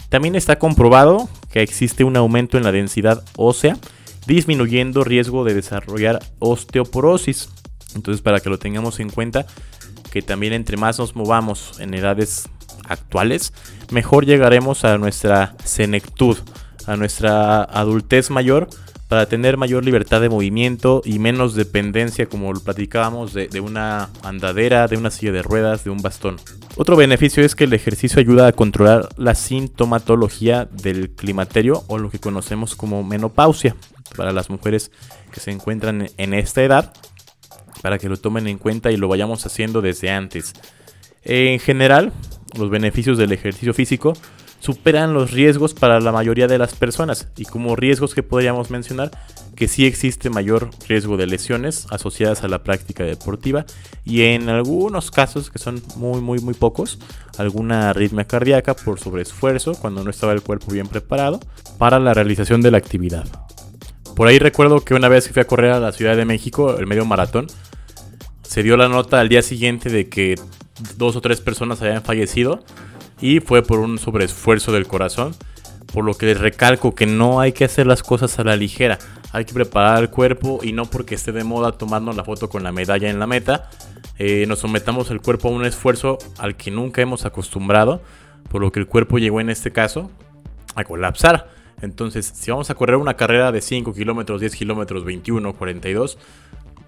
También 0.09 0.35
está 0.35 0.59
comprobado 0.59 1.29
que 1.51 1.63
existe 1.63 2.05
un 2.05 2.17
aumento 2.17 2.59
en 2.59 2.65
la 2.65 2.73
densidad 2.73 3.25
ósea, 3.37 3.79
disminuyendo 4.27 5.05
riesgo 5.05 5.45
de 5.45 5.55
desarrollar 5.55 6.21
osteoporosis. 6.39 7.49
Entonces, 7.95 8.23
para 8.23 8.41
que 8.41 8.51
lo 8.51 8.59
tengamos 8.59 9.01
en 9.01 9.11
cuenta, 9.11 9.47
que 10.11 10.21
también 10.23 10.53
entre 10.53 10.77
más 10.77 10.99
nos 10.99 11.17
movamos 11.17 11.81
en 11.81 11.95
edades 11.95 12.49
actuales, 12.89 13.53
mejor 13.91 14.27
llegaremos 14.27 14.85
a 14.85 14.99
nuestra 14.99 15.57
senectud 15.65 16.37
a 16.87 16.97
nuestra 16.97 17.63
adultez 17.63 18.31
mayor 18.31 18.69
para 19.13 19.27
tener 19.27 19.59
mayor 19.59 19.85
libertad 19.85 20.23
de 20.23 20.31
movimiento 20.31 21.03
y 21.05 21.19
menos 21.19 21.55
dependencia, 21.55 22.25
como 22.25 22.51
lo 22.51 22.61
platicábamos, 22.61 23.35
de, 23.35 23.61
una 23.61 24.09
andadera, 24.23 24.89
de 24.89 24.97
una 24.97 25.11
silla 25.11 25.33
de 25.33 25.43
ruedas, 25.43 25.85
de 25.85 25.91
un 25.91 26.01
bastón. 26.01 26.41
Otro 26.77 26.97
beneficio 26.97 27.45
es 27.45 27.55
que 27.55 27.65
el 27.65 27.75
ejercicio 27.75 28.21
ayuda 28.21 28.47
a 28.47 28.53
controlar 28.53 29.11
la 29.19 29.35
sintomatología 29.35 30.65
del 30.65 31.11
climaterio 31.11 31.85
o 31.89 31.99
lo 31.99 32.09
que 32.09 32.21
conocemos 32.21 32.75
como 32.75 33.05
menopausia 33.05 33.77
para 34.17 34.33
las 34.33 34.49
mujeres 34.49 34.91
que 35.31 35.41
se 35.41 35.51
encuentran 35.51 36.09
en 36.17 36.33
esta 36.33 36.63
edad, 36.63 36.95
para 37.83 37.99
que 37.99 38.09
lo 38.09 38.17
tomen 38.17 38.47
en 38.47 38.57
cuenta 38.57 38.93
y 38.93 38.97
lo 38.97 39.09
vayamos 39.09 39.45
haciendo 39.45 39.83
desde 39.83 40.09
antes. 40.09 40.55
En 41.23 41.61
general, 41.61 42.15
los 42.59 42.71
beneficios 42.71 43.19
del 43.19 43.33
ejercicio 43.33 43.75
físico 43.75 44.15
superan 44.63 45.13
los 45.13 45.33
riesgos 45.33 45.75
para 45.75 45.99
la 45.99 46.13
mayoría 46.13 46.47
de 46.47 46.57
las 46.57 46.75
personas. 46.75 47.27
Y 47.37 47.47
como 47.47 47.75
riesgos 47.75 48.15
que 48.15 48.23
podríamos 48.23 48.71
mencionar 48.71 49.11
que 49.57 49.67
sí 49.67 49.87
existe 49.87 50.31
mayor 50.31 50.71
riesgo 50.89 51.17
de 51.17 51.27
lesiones 51.27 51.89
asociadas 51.91 52.45
a 52.45 52.49
la 52.49 52.63
práctica 52.63 53.03
deportiva. 53.03 53.67
Y 54.05 54.23
en 54.23 54.49
algunos 54.49 55.11
casos 55.11 55.51
que 55.51 55.59
son 55.59 55.83
muy 55.97 56.21
muy 56.21 56.39
muy 56.39 56.55
pocos 56.55 57.01
alguna 57.39 57.91
arritmia 57.91 58.25
cardíaca 58.25 58.75
por 58.75 59.01
sobreesfuerzo 59.01 59.75
cuando 59.75 60.05
no 60.05 60.11
estaba 60.11 60.33
el 60.33 60.43
cuerpo 60.43 60.71
bien 60.71 60.87
preparado 60.87 61.41
para 61.77 61.99
la 61.99 62.15
realización 62.15 62.61
de 62.61 62.71
la 62.71 62.79
actividad. 62.79 63.27
Por 64.15 64.29
ahí 64.29 64.39
recuerdo 64.39 64.85
que 64.85 64.95
una 64.95 65.09
vez 65.09 65.27
que 65.27 65.33
fui 65.33 65.43
a 65.43 65.47
correr 65.47 65.73
a 65.73 65.81
la 65.81 65.91
Ciudad 65.91 66.17
de 66.17 66.25
México, 66.25 66.77
el 66.79 66.87
medio 66.87 67.05
maratón, 67.05 67.49
se 68.43 68.63
dio 68.63 68.77
la 68.77 68.89
nota 68.89 69.19
al 69.19 69.29
día 69.29 69.43
siguiente 69.43 69.91
de 69.91 70.09
que 70.09 70.37
dos 70.97 71.17
o 71.17 71.21
tres 71.21 71.41
personas 71.41 71.83
habían 71.83 72.03
fallecido 72.03 72.63
y 73.23 73.41
fue 73.41 73.63
por 73.63 73.79
un 73.79 73.99
sobreesfuerzo 73.99 74.73
del 74.73 74.87
corazón. 74.87 75.35
Por 75.95 76.05
lo 76.05 76.15
que 76.15 76.27
les 76.27 76.41
recalco 76.41 76.95
que 76.95 77.07
no 77.07 77.41
hay 77.41 77.53
que 77.53 77.65
hacer 77.65 77.87
las 77.87 78.03
cosas 78.03 78.39
a 78.39 78.45
la 78.45 78.57
ligera. 78.57 78.99
Hay 79.33 79.45
que 79.45 79.55
preparar 79.55 80.03
el 80.03 80.11
cuerpo 80.11 80.61
y 80.63 80.73
no 80.73 80.87
porque 80.87 81.15
esté 81.15 81.33
de 81.33 81.45
moda 81.45 81.73
tomarnos 81.73 82.17
la 82.17 82.25
foto 82.25 82.49
con 82.49 82.63
la 82.63 82.73
medalla 82.73 83.09
en 83.09 83.19
la 83.19 83.27
meta, 83.27 83.71
eh, 84.19 84.45
nos 84.47 84.61
sometamos 84.61 85.11
el 85.11 85.21
cuerpo 85.21 85.49
a 85.49 85.53
un 85.53 85.65
esfuerzo 85.65 86.19
al 86.39 86.57
que 86.57 86.71
nunca 86.71 87.01
hemos 87.03 87.25
acostumbrado. 87.25 88.03
Por 88.49 88.61
lo 88.61 88.73
que 88.73 88.81
el 88.81 88.87
cuerpo 88.87 89.19
llegó 89.19 89.41
en 89.41 89.51
este 89.51 89.71
caso 89.71 90.11
a 90.75 90.85
colapsar. 90.85 91.49
Entonces, 91.81 92.31
si 92.35 92.51
vamos 92.51 92.71
a 92.71 92.75
correr 92.75 92.97
una 92.97 93.15
carrera 93.15 93.53
de 93.53 93.61
5 93.61 93.95
kilómetros, 93.95 94.41
10 94.41 94.55
kilómetros, 94.55 95.05
21, 95.05 95.53
42, 95.53 96.19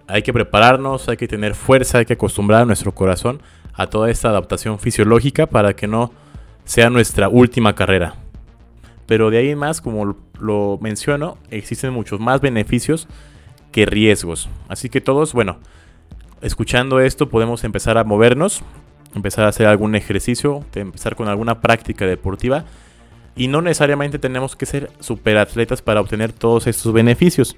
hay 0.07 0.23
que 0.23 0.33
prepararnos, 0.33 1.09
hay 1.09 1.17
que 1.17 1.29
tener 1.29 1.55
fuerza, 1.55 1.99
hay 1.99 2.05
que 2.05 2.13
acostumbrar 2.15 2.63
a 2.63 2.65
nuestro 2.65 2.93
corazón 2.93 3.41
a 3.73 3.89
toda 3.89 4.11
esta 4.11 4.29
adaptación 4.29 4.79
fisiológica 4.79 5.47
para 5.47 5.75
que 5.75 5.87
no 5.87 6.13
sea 6.65 6.91
nuestra 6.91 7.29
última 7.29 7.75
carrera. 7.75 8.15
Pero 9.07 9.31
de 9.31 9.39
ahí 9.39 9.51
en 9.51 9.59
más, 9.59 9.81
como 9.81 10.17
lo 10.39 10.79
menciono, 10.81 11.37
existen 11.51 11.93
muchos 11.93 12.21
más 12.21 12.41
beneficios 12.41 13.07
que 13.71 13.87
riesgos. 13.87 14.49
Así 14.69 14.89
que 14.89 15.01
todos, 15.01 15.33
bueno, 15.33 15.59
escuchando 16.41 17.01
esto 17.01 17.29
podemos 17.29 17.65
empezar 17.65 17.99
a 17.99 18.05
movernos, 18.05 18.63
empezar 19.15 19.45
a 19.45 19.49
hacer 19.49 19.67
algún 19.67 19.95
ejercicio, 19.95 20.65
empezar 20.75 21.17
con 21.17 21.29
alguna 21.29 21.61
práctica 21.61 22.07
deportiva. 22.07 22.65
Y 23.37 23.49
no 23.49 23.61
necesariamente 23.63 24.19
tenemos 24.19 24.55
que 24.55 24.65
ser 24.65 24.91
superatletas 25.01 25.83
para 25.83 26.01
obtener 26.01 26.33
todos 26.33 26.67
estos 26.67 26.93
beneficios, 26.93 27.57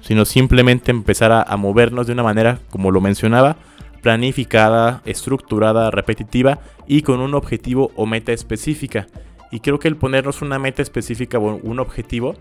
sino 0.00 0.24
simplemente 0.24 0.90
empezar 0.90 1.32
a, 1.32 1.42
a 1.42 1.56
movernos 1.56 2.06
de 2.06 2.14
una 2.14 2.22
manera, 2.22 2.60
como 2.70 2.90
lo 2.90 3.00
mencionaba, 3.00 3.56
planificada, 4.02 5.02
estructurada, 5.04 5.90
repetitiva 5.90 6.60
y 6.86 7.02
con 7.02 7.20
un 7.20 7.34
objetivo 7.34 7.92
o 7.96 8.06
meta 8.06 8.32
específica. 8.32 9.06
Y 9.50 9.60
creo 9.60 9.78
que 9.78 9.88
el 9.88 9.96
ponernos 9.96 10.42
una 10.42 10.58
meta 10.58 10.82
específica 10.82 11.38
o 11.38 11.56
un 11.56 11.80
objetivo 11.80 12.34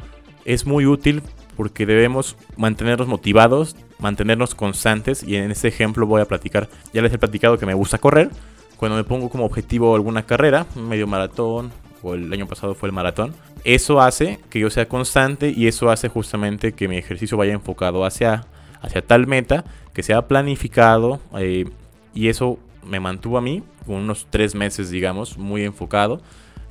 es 0.46 0.66
muy 0.66 0.86
útil 0.86 1.22
porque 1.56 1.86
debemos 1.86 2.38
mantenernos 2.56 3.08
motivados, 3.08 3.76
mantenernos 4.00 4.56
constantes 4.56 5.24
y 5.24 5.36
en 5.36 5.52
este 5.52 5.68
ejemplo 5.68 6.06
voy 6.06 6.22
a 6.22 6.26
platicar, 6.26 6.70
ya 6.94 7.02
les 7.02 7.12
he 7.14 7.18
platicado 7.18 7.58
que 7.58 7.66
me 7.66 7.74
gusta 7.74 7.98
correr, 7.98 8.30
cuando 8.78 8.96
me 8.96 9.04
pongo 9.04 9.30
como 9.30 9.46
objetivo 9.46 9.96
alguna 9.96 10.26
carrera, 10.26 10.68
medio 10.76 11.08
maratón 11.08 11.72
o 12.04 12.14
el 12.14 12.32
año 12.32 12.46
pasado 12.46 12.76
fue 12.76 12.88
el 12.88 12.94
maratón, 12.94 13.34
eso 13.64 14.00
hace 14.00 14.40
que 14.50 14.60
yo 14.60 14.70
sea 14.70 14.88
constante 14.88 15.52
y 15.56 15.68
eso 15.68 15.90
hace 15.90 16.10
justamente 16.10 16.74
que 16.74 16.88
mi 16.88 16.98
ejercicio 16.98 17.38
vaya 17.38 17.54
enfocado 17.54 18.06
hacia 18.06 18.46
hacia 18.81 19.01
tal 19.01 19.27
meta, 19.27 19.65
que 19.93 20.03
sea 20.03 20.27
planificado 20.27 21.19
eh, 21.38 21.65
y 22.13 22.29
eso 22.29 22.60
me 22.86 23.00
mantuvo 23.00 23.38
a 23.38 23.41
mí 23.41 23.63
unos 23.86 24.27
tres 24.29 24.55
meses, 24.55 24.89
digamos, 24.89 25.38
muy 25.38 25.63
enfocado, 25.63 26.22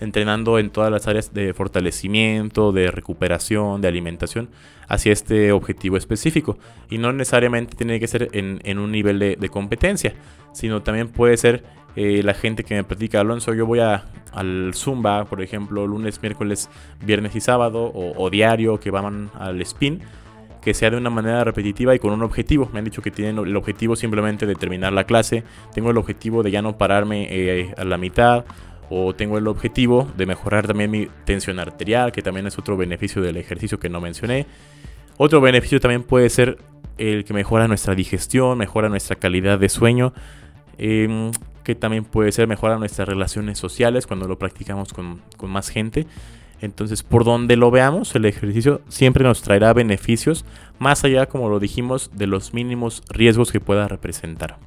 entrenando 0.00 0.58
en 0.58 0.70
todas 0.70 0.90
las 0.90 1.06
áreas 1.06 1.32
de 1.32 1.54
fortalecimiento, 1.54 2.72
de 2.72 2.90
recuperación, 2.90 3.80
de 3.80 3.88
alimentación, 3.88 4.48
hacia 4.88 5.12
este 5.12 5.52
objetivo 5.52 5.96
específico. 5.96 6.58
Y 6.90 6.98
no 6.98 7.12
necesariamente 7.12 7.76
tiene 7.76 7.98
que 7.98 8.06
ser 8.06 8.28
en, 8.32 8.78
un 8.78 8.92
nivel 8.92 9.18
de, 9.18 9.48
competencia, 9.48 10.14
sino 10.52 10.82
también 10.82 11.08
puede 11.08 11.36
ser 11.36 11.64
eh, 11.96 12.22
la 12.22 12.34
gente 12.34 12.62
que 12.62 12.74
me 12.74 12.84
practica, 12.84 13.20
Alonso, 13.20 13.54
yo 13.54 13.64
voy 13.64 13.80
a, 13.80 14.04
al 14.32 14.74
Zumba, 14.74 15.24
por 15.24 15.40
ejemplo, 15.40 15.86
lunes, 15.86 16.20
miércoles, 16.20 16.68
viernes 17.02 17.34
y 17.34 17.40
sábado, 17.40 17.84
o, 17.84 18.12
o 18.22 18.28
diario, 18.28 18.78
que 18.78 18.90
van 18.90 19.30
al 19.38 19.60
spin 19.62 20.02
que 20.66 20.74
sea 20.74 20.90
de 20.90 20.96
una 20.96 21.10
manera 21.10 21.44
repetitiva 21.44 21.94
y 21.94 22.00
con 22.00 22.12
un 22.12 22.24
objetivo. 22.24 22.68
Me 22.72 22.80
han 22.80 22.84
dicho 22.84 23.00
que 23.00 23.12
tienen 23.12 23.38
el 23.38 23.54
objetivo 23.54 23.94
simplemente 23.94 24.46
de 24.46 24.56
terminar 24.56 24.92
la 24.92 25.04
clase. 25.04 25.44
Tengo 25.72 25.92
el 25.92 25.96
objetivo 25.96 26.42
de 26.42 26.50
ya 26.50 26.60
no 26.60 26.76
pararme 26.76 27.28
eh, 27.30 27.72
a 27.76 27.84
la 27.84 27.96
mitad. 27.98 28.44
O 28.90 29.14
tengo 29.14 29.38
el 29.38 29.46
objetivo 29.46 30.10
de 30.16 30.26
mejorar 30.26 30.66
también 30.66 30.90
mi 30.90 31.06
tensión 31.24 31.60
arterial, 31.60 32.10
que 32.10 32.20
también 32.20 32.48
es 32.48 32.58
otro 32.58 32.76
beneficio 32.76 33.22
del 33.22 33.36
ejercicio 33.36 33.78
que 33.78 33.88
no 33.88 34.00
mencioné. 34.00 34.46
Otro 35.18 35.40
beneficio 35.40 35.78
también 35.78 36.02
puede 36.02 36.30
ser 36.30 36.58
el 36.98 37.24
que 37.24 37.32
mejora 37.32 37.68
nuestra 37.68 37.94
digestión, 37.94 38.58
mejora 38.58 38.88
nuestra 38.88 39.14
calidad 39.14 39.60
de 39.60 39.68
sueño. 39.68 40.14
Em, 40.78 41.30
que 41.62 41.76
también 41.76 42.04
puede 42.04 42.32
ser 42.32 42.48
mejora 42.48 42.76
nuestras 42.76 43.08
relaciones 43.08 43.56
sociales 43.56 44.08
cuando 44.08 44.26
lo 44.26 44.36
practicamos 44.36 44.92
con, 44.92 45.22
con 45.36 45.48
más 45.48 45.68
gente. 45.68 46.08
Entonces, 46.60 47.02
por 47.02 47.24
donde 47.24 47.56
lo 47.56 47.70
veamos, 47.70 48.14
el 48.14 48.24
ejercicio 48.24 48.80
siempre 48.88 49.24
nos 49.24 49.42
traerá 49.42 49.72
beneficios, 49.72 50.44
más 50.78 51.04
allá, 51.04 51.26
como 51.26 51.48
lo 51.48 51.60
dijimos, 51.60 52.10
de 52.14 52.26
los 52.26 52.54
mínimos 52.54 53.02
riesgos 53.08 53.52
que 53.52 53.60
pueda 53.60 53.88
representar. 53.88 54.58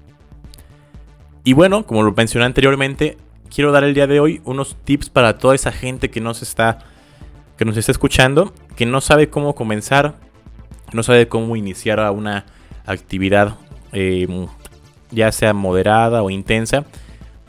Y 1.43 1.53
bueno, 1.53 1.85
como 1.85 2.03
lo 2.03 2.11
mencioné 2.11 2.45
anteriormente, 2.45 3.17
quiero 3.53 3.71
dar 3.71 3.83
el 3.83 3.93
día 3.93 4.07
de 4.07 4.19
hoy 4.19 4.41
unos 4.45 4.75
tips 4.83 5.09
para 5.09 5.37
toda 5.37 5.55
esa 5.55 5.71
gente 5.71 6.09
que 6.09 6.21
nos 6.21 6.41
está, 6.41 6.79
que 7.57 7.65
nos 7.65 7.77
está 7.77 7.91
escuchando, 7.91 8.53
que 8.75 8.85
no 8.85 9.01
sabe 9.01 9.29
cómo 9.29 9.55
comenzar, 9.55 10.15
no 10.93 11.01
sabe 11.01 11.27
cómo 11.27 11.55
iniciar 11.55 11.99
a 11.99 12.11
una 12.11 12.45
actividad, 12.85 13.55
eh, 13.93 14.27
ya 15.11 15.31
sea 15.31 15.53
moderada 15.53 16.21
o 16.21 16.29
intensa. 16.29 16.85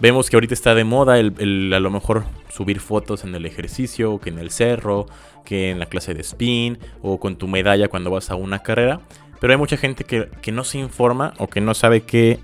Vemos 0.01 0.31
que 0.31 0.37
ahorita 0.37 0.55
está 0.55 0.75
de 0.75 0.85
moda 0.85 1.19
el, 1.19 1.73
a 1.75 1.79
lo 1.79 1.91
mejor 1.91 2.25
subir 2.49 2.81
fotos 2.81 3.25
en 3.25 3.35
el 3.35 3.45
ejercicio, 3.45 4.19
que 4.19 4.31
en 4.31 4.39
el 4.39 4.51
cerro, 4.51 5.07
que 5.45 5.71
en 5.71 5.79
la 5.79 5.87
clase 5.87 6.15
de 6.15 6.23
spin 6.23 6.79
o 7.03 7.21
con 7.21 7.37
tu 7.37 7.49
medalla 7.49 7.89
cuando 7.89 8.11
vas 8.11 8.31
a 8.31 8.35
una 8.35 8.61
carrera. 8.61 9.01
Pero 9.41 9.53
hay 9.53 9.59
mucha 9.59 9.77
gente 9.77 10.05
que, 10.05 10.53
no 10.53 10.65
se 10.65 10.79
informa 10.79 11.35
o 11.39 11.49
que 11.49 11.61
no 11.61 11.75
sabe 11.75 12.03
qué 12.03 12.39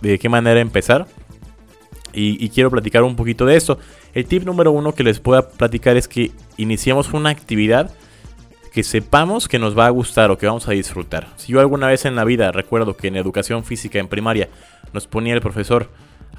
de 0.00 0.20
qué 0.20 0.28
manera 0.28 0.60
empezar. 0.60 1.08
Y, 2.12 2.48
quiero 2.50 2.70
platicar 2.70 3.02
un 3.02 3.16
poquito 3.16 3.44
de 3.44 3.56
esto. 3.56 3.78
El 4.14 4.26
tip 4.26 4.44
número 4.44 4.70
uno 4.70 4.94
que 4.94 5.04
les 5.04 5.20
puedo 5.20 5.48
platicar 5.48 5.96
es 5.96 6.06
que 6.06 6.30
iniciemos 6.56 7.12
una 7.12 7.30
actividad 7.30 7.92
que 8.72 8.84
sepamos 8.84 9.48
que 9.48 9.58
nos 9.58 9.76
va 9.76 9.86
a 9.86 9.90
gustar 9.90 10.30
o 10.30 10.38
que 10.38 10.46
vamos 10.46 10.68
a 10.68 10.72
disfrutar. 10.72 11.28
Si 11.36 11.52
yo 11.52 11.60
alguna 11.60 11.88
vez 11.88 12.04
en 12.04 12.14
la 12.14 12.24
vida 12.24 12.52
recuerdo 12.52 12.96
que 12.96 13.08
en 13.08 13.16
educación 13.16 13.64
física 13.64 13.98
en 13.98 14.06
primaria 14.06 14.48
nos 14.92 15.08
ponía 15.08 15.34
el 15.34 15.40
profesor 15.40 15.88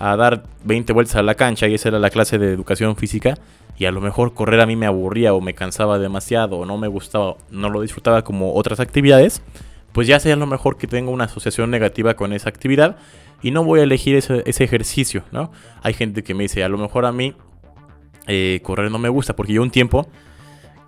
a 0.01 0.15
dar 0.15 0.43
20 0.63 0.93
vueltas 0.93 1.15
a 1.15 1.22
la 1.22 1.36
cancha 1.36 1.67
y 1.67 1.75
esa 1.75 1.89
era 1.89 2.00
la 2.00 2.10
clase 2.10 2.39
de 2.39 2.51
educación 2.51 2.96
física 2.96 3.36
y 3.77 3.86
a 3.86 3.91
lo 3.91 4.01
mejor 4.01 4.34
correr 4.34 4.60
a 4.60 4.65
mí 4.65 4.75
me 4.75 4.88
aburría 4.88 5.36
o 5.36 5.41
me 5.41 5.53
cansaba 5.53 6.00
demasiado 6.00 6.58
o 6.58 6.65
no 6.65 6.79
me 6.79 6.88
gustaba, 6.88 7.36
no 7.51 7.70
lo 7.70 7.81
disfrutaba 7.81 8.24
como 8.24 8.55
otras 8.55 8.79
actividades, 8.79 9.43
pues 9.91 10.08
ya 10.08 10.20
sea 10.20 10.34
a 10.34 10.38
lo 10.38 10.48
mejor 10.48 10.77
que 10.77 10.88
tengo 10.88 11.12
una 11.12 11.25
asociación 11.25 11.70
negativa 11.70 12.15
con 12.15 12.34
esa 12.34 12.50
actividad 12.50 12.98
y 13.43 13.51
no 13.51 13.63
voy 13.63 13.79
a 13.79 13.84
elegir 13.84 14.15
ese, 14.15 14.43
ejercicio, 14.46 15.24
¿no? 15.31 15.51
Hay 15.84 15.93
gente 15.93 16.24
que 16.24 16.34
me 16.34 16.43
dice, 16.43 16.63
a 16.63 16.70
lo 16.70 16.79
mejor 16.79 17.05
a 17.05 17.12
mí 17.12 17.36
eh, 18.25 18.60
correr 18.63 18.89
no 18.89 18.98
me 18.98 19.10
gusta 19.10 19.36
porque 19.36 19.53
yo 19.53 19.62
un 19.62 19.72
tiempo 19.72 20.08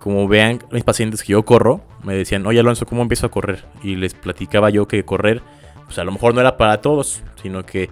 como 0.00 0.26
vean 0.26 0.58
mis 0.72 0.82
pacientes 0.82 1.22
que 1.22 1.32
yo 1.32 1.44
corro, 1.44 1.82
me 2.02 2.14
decían, 2.14 2.44
oye 2.46 2.58
Alonso, 2.58 2.84
¿cómo 2.84 3.02
empiezo 3.02 3.26
a 3.26 3.30
correr? 3.30 3.64
Y 3.82 3.94
les 3.94 4.12
platicaba 4.12 4.70
yo 4.70 4.88
que 4.88 5.04
correr, 5.04 5.40
pues 5.84 5.98
a 5.98 6.04
lo 6.04 6.10
mejor 6.10 6.34
no 6.34 6.40
era 6.40 6.56
para 6.56 6.80
todos, 6.80 7.22
sino 7.40 7.64
que, 7.64 7.90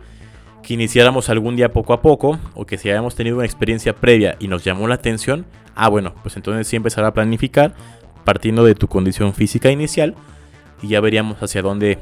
que 0.63 0.75
iniciáramos 0.75 1.29
algún 1.29 1.57
día 1.57 1.73
poco 1.73 1.93
a 1.93 2.03
poco, 2.03 2.39
o 2.55 2.67
que 2.67 2.79
si 2.79 2.89
habíamos 2.89 3.15
tenido 3.15 3.37
una 3.37 3.45
experiencia 3.45 3.95
previa 3.95 4.37
y 4.39 4.49
nos 4.49 4.65
llamó 4.65 4.87
la 4.89 4.95
atención, 4.95 5.47
ah 5.75 5.89
bueno, 5.89 6.15
pues 6.23 6.37
entonces 6.37 6.67
sí 6.67 6.77
empezar 6.77 7.05
a 7.05 7.13
planificar 7.13 7.75
partiendo 8.25 8.65
de 8.65 8.75
tu 8.75 8.89
condición 8.89 9.35
física 9.35 9.71
inicial 9.71 10.15
y 10.83 10.89
ya 10.89 11.01
veríamos 11.01 11.43
hacia 11.43 11.63
dónde, 11.63 11.99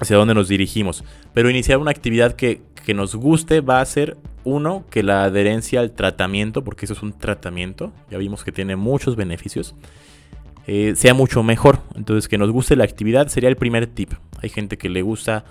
hacia 0.00 0.16
dónde 0.16 0.34
nos 0.34 0.48
dirigimos. 0.48 1.04
Pero 1.34 1.50
iniciar 1.50 1.78
una 1.78 1.90
actividad 1.90 2.34
que, 2.34 2.62
que 2.84 2.94
nos 2.94 3.14
guste 3.16 3.60
va 3.60 3.80
a 3.80 3.84
ser 3.84 4.16
uno, 4.44 4.84
que 4.90 5.02
la 5.02 5.24
adherencia 5.24 5.80
al 5.80 5.92
tratamiento, 5.92 6.64
porque 6.64 6.86
eso 6.86 6.94
es 6.94 7.02
un 7.02 7.12
tratamiento, 7.12 7.92
ya 8.10 8.18
vimos 8.18 8.44
que 8.44 8.52
tiene 8.52 8.76
muchos 8.76 9.16
beneficios, 9.16 9.74
eh, 10.66 10.94
sea 10.96 11.14
mucho 11.14 11.42
mejor. 11.42 11.80
Entonces, 11.94 12.28
que 12.28 12.38
nos 12.38 12.50
guste 12.50 12.76
la 12.76 12.84
actividad 12.84 13.28
sería 13.28 13.48
el 13.48 13.56
primer 13.56 13.86
tip. 13.86 14.12
Hay 14.42 14.48
gente 14.48 14.78
que 14.78 14.88
le 14.88 15.02
gusta 15.02 15.44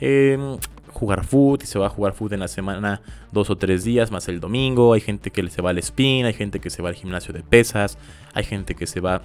em, 0.00 0.58
jugar 0.98 1.24
foot 1.24 1.62
y 1.62 1.66
se 1.66 1.78
va 1.78 1.86
a 1.86 1.90
jugar 1.90 2.12
foot 2.12 2.32
en 2.32 2.40
la 2.40 2.48
semana 2.48 3.00
dos 3.32 3.50
o 3.50 3.56
tres 3.56 3.84
días 3.84 4.10
más 4.10 4.28
el 4.28 4.40
domingo. 4.40 4.92
Hay 4.92 5.00
gente 5.00 5.30
que 5.30 5.48
se 5.48 5.62
va 5.62 5.70
al 5.70 5.78
spin, 5.78 6.26
hay 6.26 6.34
gente 6.34 6.60
que 6.60 6.70
se 6.70 6.82
va 6.82 6.90
al 6.90 6.94
gimnasio 6.94 7.32
de 7.32 7.42
pesas, 7.42 7.96
hay 8.34 8.44
gente 8.44 8.74
que 8.74 8.86
se 8.86 9.00
va 9.00 9.22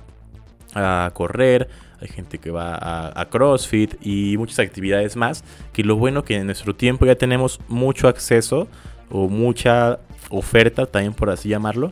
a 0.75 1.11
correr, 1.13 1.67
hay 1.99 2.07
gente 2.07 2.37
que 2.37 2.51
va 2.51 2.77
a, 3.19 3.25
CrossFit 3.29 3.95
y 4.01 4.37
muchas 4.37 4.59
actividades 4.59 5.15
más. 5.15 5.43
Que 5.71 5.83
lo 5.83 5.95
bueno 5.95 6.23
que 6.23 6.35
en 6.35 6.45
nuestro 6.45 6.75
tiempo 6.75 7.05
ya 7.05 7.15
tenemos 7.15 7.59
mucho 7.67 8.07
acceso 8.07 8.67
o 9.09 9.27
mucha 9.27 9.99
oferta, 10.29 10.85
también 10.85 11.13
por 11.13 11.29
así 11.29 11.49
llamarlo, 11.49 11.91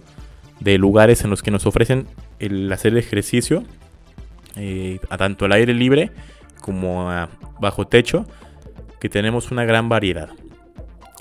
de 0.60 0.78
lugares 0.78 1.24
en 1.24 1.30
los 1.30 1.42
que 1.42 1.52
nos 1.52 1.66
ofrecen 1.66 2.08
el 2.40 2.72
hacer 2.72 2.96
ejercicio, 2.98 3.64
eh, 4.56 5.00
a 5.10 5.18
tanto 5.18 5.46
al 5.46 5.54
aire 5.54 5.74
libre 5.74 6.12
como 6.60 7.10
bajo 7.60 7.88
techo, 7.88 8.26
que 9.02 9.10
tenemos 9.10 9.52
una 9.52 9.66
gran 9.66 9.90
variedad. 9.90 10.30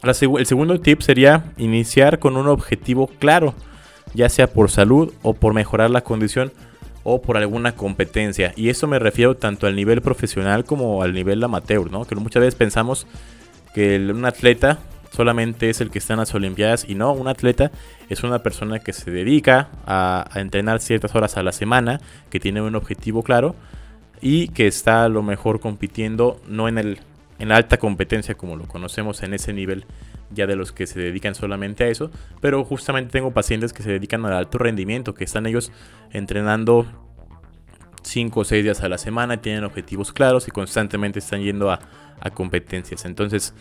el 0.03 0.47
segundo 0.47 0.81
tip 0.81 1.01
sería 1.01 1.47
iniciar 1.57 2.19
con 2.19 2.37
un 2.37 2.47
objetivo 2.47 3.07
claro, 3.07 3.55
ya 4.13 4.29
sea 4.29 4.53
por 4.53 4.71
salud 4.71 5.13
o 5.23 5.33
por 5.35 5.55
mejorar 5.55 5.91
la 5.91 6.03
condición 6.03 6.53
o 7.05 7.23
por 7.23 7.39
alguna 7.39 7.73
competencia. 7.73 8.53
Y 8.55 8.69
eso 8.69 8.87
me 8.87 8.99
refiero 8.99 9.35
tanto 9.37 9.67
al 9.67 9.77
nivel 9.77 10.03
profesional 10.03 10.65
como 10.65 11.03
al 11.03 11.15
nivel 11.15 11.43
amateur, 11.43 11.91
¿no? 11.91 12.05
Que 12.05 12.15
muchas 12.17 12.43
veces 12.43 12.55
pensamos 12.55 13.07
que 13.75 13.97
un 13.97 14.27
atleta 14.27 14.79
solamente 15.11 15.71
es 15.71 15.81
el 15.81 15.91
que 15.91 16.01
está 16.01 16.13
en 16.13 16.21
las 16.21 16.35
Olimpiadas 16.35 16.85
y 16.87 16.95
no, 16.95 17.13
un 17.13 17.29
atleta 17.29 17.73
es 18.11 18.23
una 18.23 18.41
persona 18.41 18.81
que 18.81 18.93
se 18.93 19.11
dedica 19.11 19.71
a, 19.87 20.29
entrenar 20.35 20.81
ciertas 20.81 21.15
horas 21.15 21.39
a 21.39 21.43
la 21.43 21.53
semana, 21.53 21.99
que 22.29 22.41
tiene 22.41 22.61
un 22.61 22.77
objetivo 22.77 23.23
claro 23.23 23.57
y 24.21 24.49
que 24.49 24.67
está 24.67 25.05
a 25.05 25.09
lo 25.09 25.23
mejor 25.23 25.61
compitiendo 25.61 26.41
no 26.47 26.69
en, 26.69 26.77
el, 26.77 27.01
en 27.41 27.49
la 27.49 27.57
alta 27.57 27.79
competencia 27.79 28.35
como 28.37 28.57
lo 28.57 28.69
conocemos 28.69 29.23
en 29.23 29.35
ese 29.35 29.53
nivel 29.53 29.87
ya 30.31 30.47
de 30.47 30.55
los 30.55 30.71
que 30.73 30.87
se 30.87 31.01
dedican 31.01 31.35
solamente 31.35 31.85
a 31.85 31.89
eso, 31.89 32.11
pero 32.41 32.63
justamente 32.65 33.11
tengo 33.11 33.33
pacientes 33.33 33.73
que 33.73 33.83
se 33.83 33.91
dedican 33.91 34.25
al 34.25 34.35
alto 34.35 34.59
rendimiento, 34.59 35.15
que 35.15 35.25
están 35.25 35.47
ellos 35.47 35.73
entrenando 36.13 36.87
5 38.03 38.41
o 38.41 38.45
6 38.45 38.63
días 38.63 38.83
a 38.83 38.89
la 38.89 38.99
semana, 38.99 39.41
tienen 39.41 39.65
objetivos 39.65 40.13
claros 40.13 40.47
y 40.49 40.51
constantemente 40.51 41.19
están 41.19 41.43
yendo 41.43 41.71
a, 41.71 41.81
competencias. 42.35 43.07
Entonces, 43.07 43.55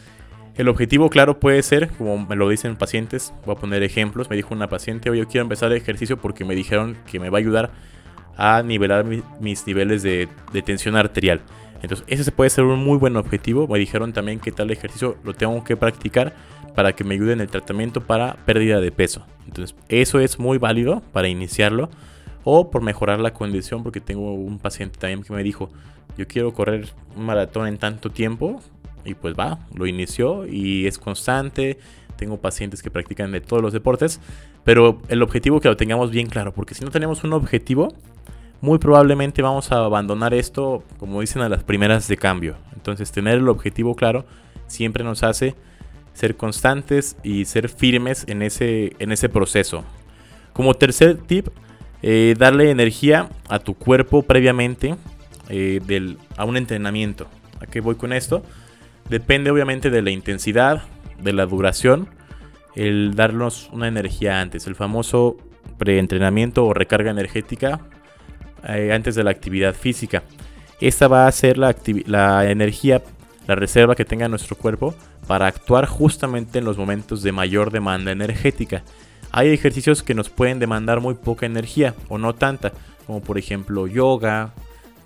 el 0.55 0.67
objetivo 0.67 1.09
claro 1.09 1.39
puede 1.39 1.63
ser, 1.63 1.87
como 1.91 2.25
me 2.25 2.35
lo 2.35 2.49
dicen 2.49 2.75
pacientes, 2.75 3.33
voy 3.45 3.55
a 3.55 3.59
poner 3.59 3.83
ejemplos, 3.83 4.29
me 4.29 4.35
dijo 4.35 4.53
una 4.53 4.67
paciente, 4.67 5.09
oye, 5.09 5.21
yo 5.21 5.27
quiero 5.29 5.43
empezar 5.43 5.71
el 5.71 5.77
ejercicio 5.77 6.17
porque 6.17 6.43
me 6.43 6.55
dijeron 6.55 6.97
que 7.09 7.19
me 7.19 7.29
va 7.29 7.37
a 7.37 7.39
ayudar 7.39 7.71
a 8.35 8.61
nivelar 8.61 9.05
mis 9.39 9.65
niveles 9.65 10.03
de, 10.03 10.27
tensión 10.65 10.97
arterial. 10.97 11.41
Entonces, 11.81 12.05
ese 12.07 12.31
puede 12.31 12.49
ser 12.49 12.65
un 12.65 12.83
muy 12.83 12.97
buen 12.97 13.15
objetivo. 13.15 13.67
Me 13.67 13.79
dijeron 13.79 14.13
también 14.13 14.39
que 14.39 14.51
tal 14.51 14.71
ejercicio 14.71 15.17
lo 15.23 15.33
tengo 15.33 15.63
que 15.63 15.77
practicar 15.77 16.33
para 16.75 16.93
que 16.93 17.03
me 17.03 17.15
ayude 17.15 17.33
en 17.33 17.41
el 17.41 17.47
tratamiento 17.47 18.01
para 18.01 18.35
pérdida 18.45 18.79
de 18.79 18.91
peso. 18.91 19.25
Entonces, 19.45 19.75
eso 19.87 20.19
es 20.19 20.39
muy 20.39 20.57
válido 20.57 21.01
para 21.13 21.27
iniciarlo 21.27 21.89
o 22.43 22.69
por 22.71 22.81
mejorar 22.81 23.19
la 23.19 23.33
condición, 23.33 23.83
porque 23.83 23.99
tengo 24.01 24.33
un 24.33 24.59
paciente 24.59 24.97
también 24.97 25.23
que 25.23 25.33
me 25.33 25.43
dijo, 25.43 25.69
yo 26.17 26.27
quiero 26.27 26.53
correr 26.53 26.87
un 27.15 27.25
maratón 27.25 27.67
en 27.67 27.77
tanto 27.77 28.09
tiempo, 28.09 28.61
y 29.05 29.13
pues 29.13 29.33
va, 29.37 29.59
lo 29.73 29.87
inició 29.87 30.45
y 30.45 30.87
es 30.87 30.97
constante. 30.97 31.79
Tengo 32.15 32.37
pacientes 32.37 32.83
que 32.83 32.91
practican 32.91 33.31
de 33.31 33.39
todos 33.39 33.61
los 33.61 33.71
deportes, 33.71 34.19
pero 34.65 35.01
el 35.07 35.23
objetivo 35.23 35.61
que 35.61 35.69
lo 35.69 35.77
tengamos 35.77 36.11
bien 36.11 36.27
claro, 36.27 36.53
porque 36.53 36.75
si 36.75 36.83
no 36.83 36.91
tenemos 36.91 37.23
un 37.23 37.33
objetivo, 37.33 37.93
muy 38.61 38.77
probablemente 38.77 39.41
vamos 39.41 39.71
a 39.71 39.85
abandonar 39.85 40.33
esto, 40.33 40.83
como 40.97 41.21
dicen, 41.21 41.41
a 41.41 41.49
las 41.49 41.63
primeras 41.63 42.07
de 42.07 42.17
cambio. 42.17 42.57
Entonces, 42.75 43.11
tener 43.11 43.37
el 43.37 43.49
objetivo 43.49 43.95
claro 43.95 44.25
siempre 44.67 45.03
nos 45.03 45.23
hace 45.23 45.55
ser 46.13 46.35
constantes 46.35 47.15
y 47.23 47.45
ser 47.45 47.69
firmes 47.69 48.25
en 48.27 48.41
ese, 48.41 48.93
en 48.99 49.11
ese 49.11 49.29
proceso. 49.29 49.83
Como 50.53 50.73
tercer 50.73 51.17
tip, 51.17 51.47
eh, 52.01 52.35
darle 52.37 52.71
energía 52.71 53.29
a 53.47 53.59
tu 53.59 53.73
cuerpo 53.73 54.23
previamente 54.23 54.95
eh, 55.49 55.79
a 56.37 56.45
un 56.45 56.57
entrenamiento. 56.57 57.27
¿A 57.61 57.65
qué 57.65 57.81
voy 57.81 57.95
con 57.95 58.13
esto? 58.13 58.43
Depende 59.09 59.51
obviamente 59.51 59.89
de 59.89 60.01
la 60.01 60.11
intensidad, 60.11 60.83
de 61.21 61.33
la 61.33 61.45
duración, 61.45 62.09
el 62.75 63.15
darnos 63.15 63.69
una 63.71 63.87
energía 63.87 64.39
antes, 64.41 64.67
el 64.67 64.75
famoso 64.75 65.37
preentrenamiento 65.77 66.65
o 66.65 66.73
recarga 66.73 67.11
energética 67.11 67.81
eh, 68.67 68.91
antes 68.93 69.15
de 69.15 69.23
la 69.23 69.31
actividad 69.31 69.73
física. 69.73 70.23
Esta 70.81 71.07
va 71.07 71.27
a 71.27 71.31
ser 71.31 71.57
la, 71.57 71.75
energía, 72.49 73.01
la 73.47 73.55
reserva 73.55 73.95
que 73.95 74.05
tenga 74.05 74.29
nuestro 74.29 74.55
cuerpo 74.55 74.95
para 75.27 75.47
actuar 75.47 75.85
justamente 75.85 76.59
en 76.59 76.65
los 76.65 76.77
momentos 76.77 77.21
de 77.21 77.31
mayor 77.31 77.71
demanda 77.71 78.11
energética. 78.11 78.83
Hay 79.31 79.49
ejercicios 79.49 80.01
que 80.01 80.15
nos 80.15 80.29
pueden 80.29 80.59
demandar 80.59 81.01
muy 81.01 81.13
poca 81.13 81.45
energía 81.45 81.93
o 82.07 82.17
no 82.17 82.33
tanta, 82.33 82.71
como 83.05 83.21
por 83.21 83.37
ejemplo 83.37 83.87
yoga, 83.87 84.53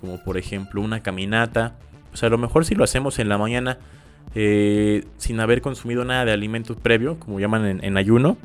como 0.00 0.22
por 0.22 0.38
ejemplo 0.38 0.80
una 0.80 1.02
caminata. 1.02 1.74
O 2.12 2.16
sea, 2.16 2.28
a 2.28 2.30
lo 2.30 2.38
mejor 2.38 2.64
si 2.64 2.74
lo 2.74 2.84
hacemos 2.84 3.18
en 3.18 3.28
la 3.28 3.36
mañana 3.36 3.78
eh, 4.34 5.04
sin 5.16 5.38
haber 5.40 5.60
consumido 5.60 6.04
nada 6.04 6.24
de 6.24 6.32
alimento 6.32 6.74
previo, 6.74 7.18
como 7.18 7.38
llaman 7.38 7.80
en, 7.82 7.96
ayuno, 7.96 8.36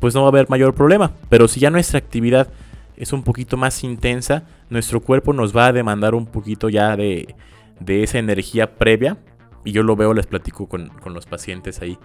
pues 0.00 0.14
no 0.14 0.22
va 0.22 0.28
a 0.28 0.30
haber 0.30 0.48
mayor 0.48 0.74
problema. 0.74 1.12
Pero 1.28 1.48
si 1.48 1.60
ya 1.60 1.70
nuestra 1.70 1.98
actividad 1.98 2.48
es 2.96 3.12
un 3.12 3.22
poquito 3.22 3.56
más 3.56 3.82
intensa, 3.84 4.44
nuestro 4.70 5.00
cuerpo 5.00 5.32
nos 5.32 5.56
va 5.56 5.66
a 5.66 5.72
demandar 5.72 6.14
un 6.14 6.26
poquito 6.26 6.68
ya 6.68 6.96
de, 6.96 7.34
esa 7.86 8.18
energía 8.18 8.76
previa. 8.76 9.16
Y 9.64 9.72
yo 9.72 9.82
lo 9.82 9.96
veo, 9.96 10.12
les 10.12 10.26
platico 10.26 10.68
con, 10.68 10.88
con, 10.88 11.14
los 11.14 11.24
pacientes 11.24 11.80
ahí 11.80 11.98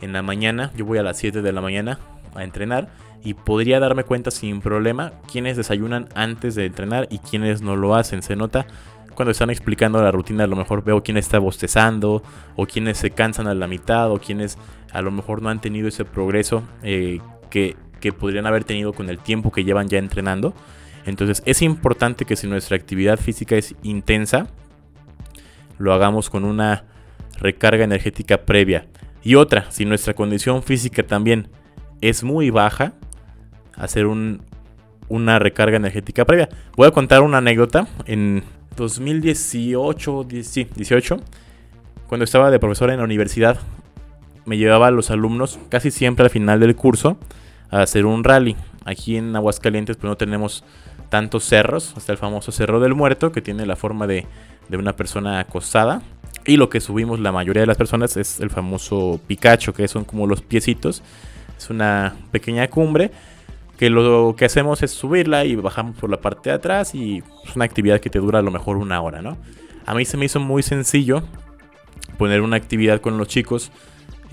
en 0.00 0.12
la 0.12 0.22
mañana. 0.22 0.72
Yo 0.76 0.86
voy 0.86 0.98
a 0.98 1.02
las 1.02 1.18
7 1.18 1.42
de 1.42 1.52
la 1.52 1.60
mañana 1.60 1.98
a 2.34 2.42
entrenar 2.42 2.88
y 3.22 3.34
podría 3.34 3.80
darme 3.80 4.04
cuenta 4.04 4.30
sin 4.30 4.60
problema 4.60 5.12
quiénes 5.30 5.58
desayunan 5.58 6.08
antes 6.14 6.54
de 6.54 6.64
entrenar 6.64 7.06
y 7.10 7.18
quiénes 7.18 7.60
no 7.60 7.76
lo 7.76 7.94
hacen. 7.94 8.22
Se 8.22 8.34
nota 8.34 8.66
cuando 9.14 9.32
están 9.32 9.50
explicando 9.50 10.02
la 10.02 10.10
rutina, 10.10 10.44
a 10.44 10.46
lo 10.46 10.56
mejor 10.56 10.82
veo 10.84 11.02
quién 11.02 11.16
está 11.16 11.38
bostezando, 11.38 12.22
o 12.56 12.66
quienes 12.66 12.98
se 12.98 13.10
cansan 13.10 13.46
a 13.46 13.54
la 13.54 13.66
mitad, 13.66 14.10
o 14.10 14.18
quienes 14.18 14.58
a 14.92 15.02
lo 15.02 15.10
mejor 15.10 15.42
no 15.42 15.48
han 15.48 15.60
tenido 15.60 15.88
ese 15.88 16.04
progreso 16.04 16.62
eh, 16.82 17.20
que, 17.50 17.76
que 18.02 18.12
podrían 18.12 18.46
haber 18.46 18.64
tenido 18.64 18.92
con 18.92 19.08
el 19.08 19.18
tiempo 19.18 19.52
que 19.52 19.64
llevan 19.64 19.88
ya 19.88 19.98
entrenando. 19.98 20.52
Entonces 21.06 21.42
es 21.46 21.62
importante 21.62 22.24
que 22.24 22.36
si 22.36 22.46
nuestra 22.48 22.76
actividad 22.76 23.18
física 23.18 23.56
es 23.56 23.74
intensa, 23.82 24.48
lo 25.78 25.94
hagamos 25.94 26.28
con 26.28 26.44
una 26.44 26.84
recarga 27.38 27.84
energética 27.84 28.42
previa. 28.42 28.86
Y 29.22 29.36
otra, 29.36 29.70
si 29.70 29.84
nuestra 29.84 30.14
condición 30.14 30.62
física 30.64 31.04
también 31.04 31.48
es 32.00 32.24
muy 32.24 32.50
baja, 32.50 32.92
hacer 33.76 34.06
un, 34.06 34.42
una 35.08 35.38
recarga 35.38 35.76
energética 35.76 36.24
previa. 36.24 36.48
Voy 36.76 36.88
a 36.88 36.90
contar 36.90 37.22
una 37.22 37.38
anécdota. 37.38 37.86
En 38.06 38.42
2018, 38.76 40.24
18, 40.24 41.16
cuando 42.08 42.24
estaba 42.24 42.50
de 42.50 42.58
profesor 42.58 42.90
en 42.90 42.98
la 42.98 43.04
universidad, 43.04 43.60
me 44.44 44.56
llevaba 44.56 44.88
a 44.88 44.90
los 44.90 45.12
alumnos 45.12 45.60
casi 45.68 45.92
siempre 45.92 46.24
al 46.24 46.30
final 46.30 46.58
del 46.58 46.74
curso 46.74 47.16
hacer 47.80 48.06
un 48.06 48.22
rally. 48.22 48.56
Aquí 48.84 49.16
en 49.16 49.34
Aguascalientes 49.34 49.96
pues 49.96 50.08
no 50.08 50.16
tenemos 50.16 50.64
tantos 51.08 51.44
cerros, 51.44 51.94
hasta 51.96 52.12
el 52.12 52.18
famoso 52.18 52.52
Cerro 52.52 52.80
del 52.80 52.94
Muerto 52.94 53.32
que 53.32 53.42
tiene 53.42 53.66
la 53.66 53.76
forma 53.76 54.06
de, 54.06 54.26
de 54.68 54.76
una 54.76 54.94
persona 54.94 55.40
acostada. 55.40 56.02
Y 56.44 56.56
lo 56.56 56.68
que 56.68 56.80
subimos 56.80 57.20
la 57.20 57.32
mayoría 57.32 57.62
de 57.62 57.66
las 57.66 57.76
personas 57.76 58.16
es 58.16 58.40
el 58.40 58.50
famoso 58.50 59.20
Picacho, 59.26 59.72
que 59.72 59.86
son 59.88 60.04
como 60.04 60.26
los 60.26 60.42
piecitos. 60.42 61.02
Es 61.56 61.70
una 61.70 62.14
pequeña 62.30 62.68
cumbre 62.68 63.12
que 63.78 63.90
lo 63.90 64.34
que 64.36 64.44
hacemos 64.44 64.82
es 64.82 64.90
subirla 64.90 65.44
y 65.44 65.56
bajamos 65.56 65.96
por 65.96 66.10
la 66.10 66.20
parte 66.20 66.50
de 66.50 66.56
atrás 66.56 66.94
y 66.94 67.22
es 67.44 67.56
una 67.56 67.64
actividad 67.64 68.00
que 68.00 68.10
te 68.10 68.18
dura 68.18 68.38
a 68.40 68.42
lo 68.42 68.50
mejor 68.50 68.76
una 68.76 69.00
hora, 69.00 69.22
¿no? 69.22 69.36
A 69.86 69.94
mí 69.94 70.04
se 70.04 70.16
me 70.16 70.24
hizo 70.24 70.40
muy 70.40 70.62
sencillo 70.62 71.22
poner 72.16 72.42
una 72.42 72.56
actividad 72.56 73.00
con 73.00 73.18
los 73.18 73.28
chicos 73.28 73.72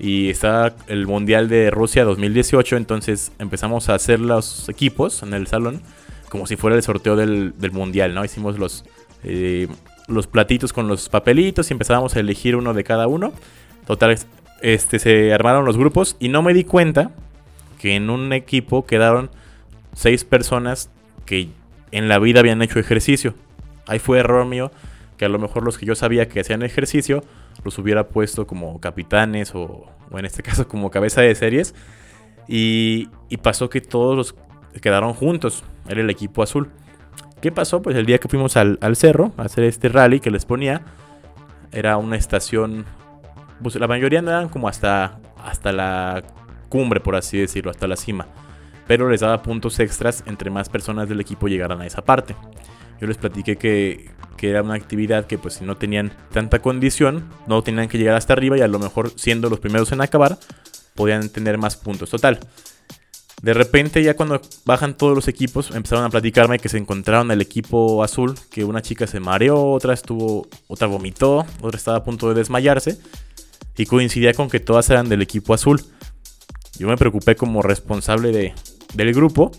y 0.00 0.30
está 0.30 0.74
el 0.86 1.06
Mundial 1.06 1.48
de 1.48 1.70
Rusia 1.70 2.04
2018, 2.04 2.76
entonces 2.76 3.32
empezamos 3.38 3.88
a 3.90 3.94
hacer 3.94 4.18
los 4.18 4.68
equipos 4.68 5.22
en 5.22 5.34
el 5.34 5.46
salón 5.46 5.82
como 6.30 6.46
si 6.46 6.56
fuera 6.56 6.76
el 6.76 6.82
sorteo 6.82 7.16
del, 7.16 7.52
Mundial, 7.72 8.14
¿no? 8.14 8.24
Hicimos 8.24 8.58
los, 8.58 8.84
eh, 9.24 9.68
los 10.08 10.26
platitos 10.26 10.72
con 10.72 10.88
los 10.88 11.08
papelitos 11.08 11.70
y 11.70 11.74
empezábamos 11.74 12.16
a 12.16 12.20
elegir 12.20 12.56
uno 12.56 12.72
de 12.72 12.84
cada 12.84 13.08
uno. 13.08 13.32
Total, 13.86 14.16
este, 14.62 14.98
se 15.00 15.34
armaron 15.34 15.64
los 15.64 15.76
grupos 15.76 16.16
y 16.20 16.28
no 16.28 16.40
me 16.42 16.54
di 16.54 16.64
cuenta 16.64 17.10
que 17.78 17.96
en 17.96 18.10
un 18.10 18.32
equipo 18.32 18.86
quedaron 18.86 19.28
seis 19.92 20.24
personas 20.24 20.88
que 21.26 21.48
en 21.90 22.08
la 22.08 22.18
vida 22.20 22.40
habían 22.40 22.62
hecho 22.62 22.78
ejercicio. 22.78 23.34
Ahí 23.86 23.98
fue 23.98 24.20
error 24.20 24.46
mío 24.46 24.70
que 25.16 25.24
a 25.24 25.28
lo 25.28 25.38
mejor 25.38 25.64
los 25.64 25.78
que 25.78 25.84
yo 25.84 25.96
sabía 25.96 26.28
que 26.28 26.40
hacían 26.40 26.62
ejercicio 26.62 27.24
los 27.64 27.78
hubiera 27.78 28.08
puesto 28.08 28.46
como 28.46 28.80
capitanes 28.80 29.54
o, 29.54 29.86
en 30.12 30.24
este 30.24 30.42
caso 30.44 30.68
como 30.68 30.90
cabeza 30.90 31.20
de 31.20 31.34
series. 31.34 31.74
Y, 32.48 33.08
pasó 33.42 33.70
que 33.70 33.80
todos 33.80 34.16
los 34.16 34.34
quedaron 34.80 35.14
juntos. 35.14 35.64
Era 35.88 36.00
el 36.00 36.10
equipo 36.10 36.42
azul. 36.42 36.70
¿Qué 37.40 37.52
pasó? 37.52 37.80
Pues 37.80 37.96
el 37.96 38.06
día 38.06 38.18
que 38.18 38.28
fuimos 38.28 38.56
al, 38.56 38.78
al 38.82 38.96
cerro 38.96 39.32
a 39.36 39.42
hacer 39.42 39.64
este 39.64 39.88
rally 39.88 40.20
que 40.20 40.30
les 40.30 40.44
ponía, 40.44 40.82
era 41.72 41.96
una 41.96 42.16
estación 42.16 42.84
pues 43.62 43.74
la 43.76 43.86
mayoría 43.86 44.20
eran 44.20 44.48
como 44.48 44.68
hasta, 44.68 45.18
hasta 45.44 45.72
la 45.72 46.22
cumbre, 46.68 47.00
por 47.00 47.16
así 47.16 47.38
decirlo, 47.38 47.70
hasta 47.70 47.86
la 47.86 47.96
cima. 47.96 48.26
Pero 48.86 49.08
les 49.08 49.20
daba 49.20 49.42
puntos 49.42 49.78
extras 49.80 50.24
entre 50.26 50.50
más 50.50 50.68
personas 50.68 51.08
del 51.08 51.20
equipo 51.20 51.48
llegaran 51.48 51.80
a 51.80 51.86
esa 51.86 52.02
parte. 52.02 52.34
Yo 53.00 53.06
les 53.06 53.18
platiqué 53.18 53.56
que, 53.56 54.10
que 54.40 54.48
era 54.48 54.62
una 54.62 54.72
actividad 54.72 55.26
que 55.26 55.36
pues 55.36 55.52
si 55.52 55.66
no 55.66 55.76
tenían 55.76 56.12
tanta 56.32 56.62
condición, 56.62 57.28
no 57.46 57.62
tenían 57.62 57.88
que 57.88 57.98
llegar 57.98 58.14
hasta 58.14 58.32
arriba 58.32 58.56
y 58.56 58.62
a 58.62 58.68
lo 58.68 58.78
mejor 58.78 59.12
siendo 59.16 59.50
los 59.50 59.60
primeros 59.60 59.92
en 59.92 60.00
acabar, 60.00 60.38
podían 60.94 61.28
tener 61.28 61.58
más 61.58 61.76
puntos. 61.76 62.08
Total. 62.08 62.40
De 63.42 63.52
repente 63.52 64.02
ya 64.02 64.16
cuando 64.16 64.40
bajan 64.64 64.96
todos 64.96 65.14
los 65.14 65.28
equipos 65.28 65.70
empezaron 65.72 66.06
a 66.06 66.08
platicarme 66.08 66.58
que 66.58 66.70
se 66.70 66.78
encontraron 66.78 67.30
el 67.30 67.42
equipo 67.42 68.02
azul, 68.02 68.34
que 68.50 68.64
una 68.64 68.80
chica 68.80 69.06
se 69.06 69.20
mareó, 69.20 69.72
otra 69.72 69.92
estuvo, 69.92 70.48
otra 70.68 70.86
vomitó, 70.86 71.44
otra 71.60 71.76
estaba 71.76 71.98
a 71.98 72.04
punto 72.04 72.30
de 72.30 72.34
desmayarse 72.34 72.98
y 73.76 73.84
coincidía 73.84 74.32
con 74.32 74.48
que 74.48 74.58
todas 74.58 74.88
eran 74.88 75.10
del 75.10 75.20
equipo 75.20 75.52
azul. 75.52 75.82
Yo 76.78 76.88
me 76.88 76.96
preocupé 76.96 77.36
como 77.36 77.60
responsable 77.60 78.32
de, 78.32 78.54
del 78.94 79.12
grupo 79.12 79.52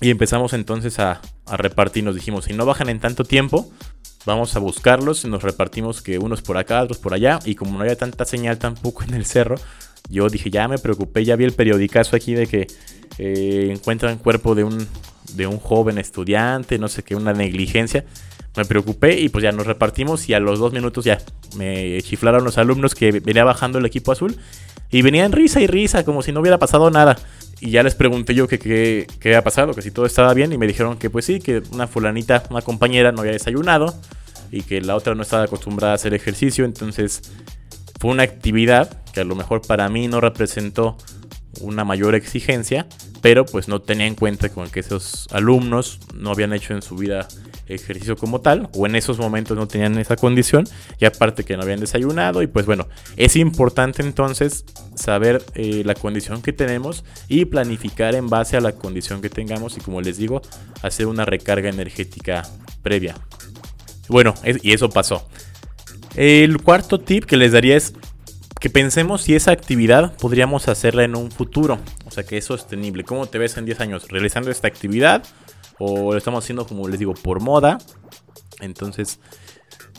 y 0.00 0.10
empezamos 0.10 0.52
entonces 0.52 0.98
a, 0.98 1.20
repartir. 1.46 2.02
Nos 2.04 2.14
dijimos, 2.14 2.46
si 2.46 2.52
no 2.54 2.66
bajan 2.66 2.88
en 2.88 2.98
tanto 2.98 3.24
tiempo, 3.24 3.70
vamos 4.24 4.56
a 4.56 4.58
buscarlos 4.58 5.24
y 5.24 5.28
nos 5.28 5.42
repartimos 5.42 6.02
que 6.02 6.18
unos 6.18 6.42
por 6.42 6.56
acá, 6.58 6.82
otros 6.82 6.98
por 6.98 7.14
allá. 7.14 7.38
Y 7.44 7.54
como 7.54 7.72
no 7.72 7.80
había 7.80 7.96
tanta 7.96 8.24
señal 8.24 8.58
tampoco 8.58 9.04
en 9.04 9.14
el 9.14 9.24
cerro, 9.24 9.56
yo 10.08 10.28
dije, 10.28 10.50
ya 10.50 10.66
me 10.66 10.78
preocupé, 10.78 11.24
ya 11.24 11.36
vi 11.36 11.44
el 11.44 11.52
periodicazo 11.52 12.16
aquí 12.16 12.34
de 12.34 12.46
que 12.46 12.66
eh, 13.18 13.68
encuentran 13.70 14.18
cuerpo 14.18 14.54
de 14.54 14.64
un, 14.64 14.88
de 15.34 15.46
un 15.46 15.58
joven 15.58 15.98
estudiante, 15.98 16.78
no 16.78 16.88
sé 16.88 17.02
qué, 17.02 17.14
una 17.14 17.32
negligencia 17.32 18.04
me 18.56 18.64
preocupé 18.64 19.20
y 19.20 19.28
pues 19.28 19.42
ya 19.42 19.52
nos 19.52 19.66
repartimos 19.66 20.28
y 20.28 20.34
a 20.34 20.40
los 20.40 20.58
dos 20.58 20.72
minutos 20.72 21.04
ya 21.04 21.18
me 21.56 22.00
chiflaron 22.02 22.42
los 22.42 22.58
alumnos 22.58 22.94
que 22.94 23.20
venía 23.20 23.44
bajando 23.44 23.78
el 23.78 23.86
equipo 23.86 24.12
azul 24.12 24.36
y 24.90 25.02
venían 25.02 25.32
risa 25.32 25.60
y 25.60 25.66
risa 25.66 26.04
como 26.04 26.22
si 26.22 26.32
no 26.32 26.40
hubiera 26.40 26.58
pasado 26.58 26.90
nada. 26.90 27.16
Y 27.60 27.70
ya 27.70 27.82
les 27.82 27.94
pregunté 27.94 28.34
yo 28.34 28.46
que 28.48 28.58
qué 28.58 29.06
había 29.24 29.42
pasado, 29.42 29.72
que 29.72 29.82
si 29.82 29.90
todo 29.90 30.04
estaba 30.06 30.34
bien 30.34 30.52
y 30.52 30.58
me 30.58 30.66
dijeron 30.66 30.98
que 30.98 31.08
pues 31.08 31.24
sí, 31.24 31.40
que 31.40 31.62
una 31.72 31.86
fulanita, 31.86 32.42
una 32.50 32.60
compañera 32.60 33.12
no 33.12 33.20
había 33.20 33.32
desayunado 33.32 33.94
y 34.50 34.62
que 34.62 34.80
la 34.80 34.94
otra 34.94 35.14
no 35.14 35.22
estaba 35.22 35.44
acostumbrada 35.44 35.92
a 35.92 35.96
hacer 35.96 36.12
ejercicio, 36.14 36.64
entonces 36.64 37.22
fue 37.98 38.10
una 38.10 38.24
actividad 38.24 39.02
que 39.12 39.20
a 39.20 39.24
lo 39.24 39.34
mejor 39.34 39.62
para 39.62 39.88
mí 39.88 40.06
no 40.06 40.20
representó 40.20 40.98
una 41.60 41.84
mayor 41.84 42.14
exigencia, 42.14 42.86
pero 43.22 43.46
pues 43.46 43.68
no 43.68 43.80
tenía 43.80 44.06
en 44.06 44.14
cuenta 44.14 44.50
con 44.50 44.68
que 44.68 44.80
esos 44.80 45.26
alumnos 45.32 46.00
no 46.14 46.30
habían 46.30 46.52
hecho 46.52 46.74
en 46.74 46.82
su 46.82 46.96
vida 46.96 47.26
ejercicio 47.66 48.16
como 48.16 48.40
tal, 48.40 48.68
o 48.74 48.86
en 48.86 48.96
esos 48.96 49.18
momentos 49.18 49.56
no 49.56 49.66
tenían 49.66 49.98
esa 49.98 50.16
condición, 50.16 50.64
y 50.98 51.04
aparte 51.04 51.44
que 51.44 51.56
no 51.56 51.62
habían 51.62 51.80
desayunado, 51.80 52.42
y 52.42 52.46
pues 52.46 52.66
bueno, 52.66 52.86
es 53.16 53.36
importante 53.36 54.02
entonces 54.02 54.64
saber 54.94 55.42
eh, 55.54 55.82
la 55.84 55.94
condición 55.94 56.42
que 56.42 56.52
tenemos 56.52 57.04
y 57.28 57.44
planificar 57.46 58.14
en 58.14 58.28
base 58.28 58.56
a 58.56 58.60
la 58.60 58.72
condición 58.72 59.20
que 59.20 59.30
tengamos, 59.30 59.76
y 59.76 59.80
como 59.80 60.00
les 60.00 60.16
digo, 60.16 60.42
hacer 60.82 61.06
una 61.06 61.24
recarga 61.24 61.68
energética 61.68 62.42
previa. 62.82 63.14
Bueno, 64.08 64.34
y 64.62 64.72
eso 64.72 64.88
pasó. 64.90 65.28
El 66.14 66.62
cuarto 66.62 67.00
tip 67.00 67.24
que 67.24 67.36
les 67.36 67.52
daría 67.52 67.76
es 67.76 67.92
que 68.60 68.70
pensemos 68.70 69.22
si 69.22 69.34
esa 69.34 69.50
actividad 69.50 70.16
podríamos 70.16 70.68
hacerla 70.68 71.04
en 71.04 71.14
un 71.14 71.30
futuro, 71.30 71.78
o 72.06 72.10
sea 72.10 72.24
que 72.24 72.38
es 72.38 72.44
sostenible. 72.46 73.04
¿Cómo 73.04 73.26
te 73.26 73.38
ves 73.38 73.56
en 73.58 73.66
10 73.66 73.80
años 73.80 74.08
realizando 74.08 74.50
esta 74.50 74.66
actividad? 74.66 75.24
O 75.78 76.12
lo 76.12 76.18
estamos 76.18 76.44
haciendo 76.44 76.66
como 76.66 76.88
les 76.88 76.98
digo 76.98 77.14
por 77.14 77.40
moda. 77.40 77.78
Entonces, 78.60 79.20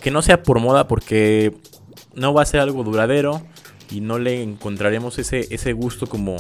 que 0.02 0.12
no 0.12 0.22
sea 0.22 0.44
por 0.44 0.60
moda 0.60 0.88
porque 0.88 1.56
no 2.14 2.34
va 2.34 2.42
a 2.42 2.46
ser 2.46 2.60
algo 2.60 2.84
duradero 2.84 3.42
y 3.92 4.02
no 4.02 4.20
le 4.20 4.42
encontraremos 4.42 5.20
ese, 5.20 5.48
ese 5.54 5.74
gusto 5.74 6.08
como, 6.08 6.38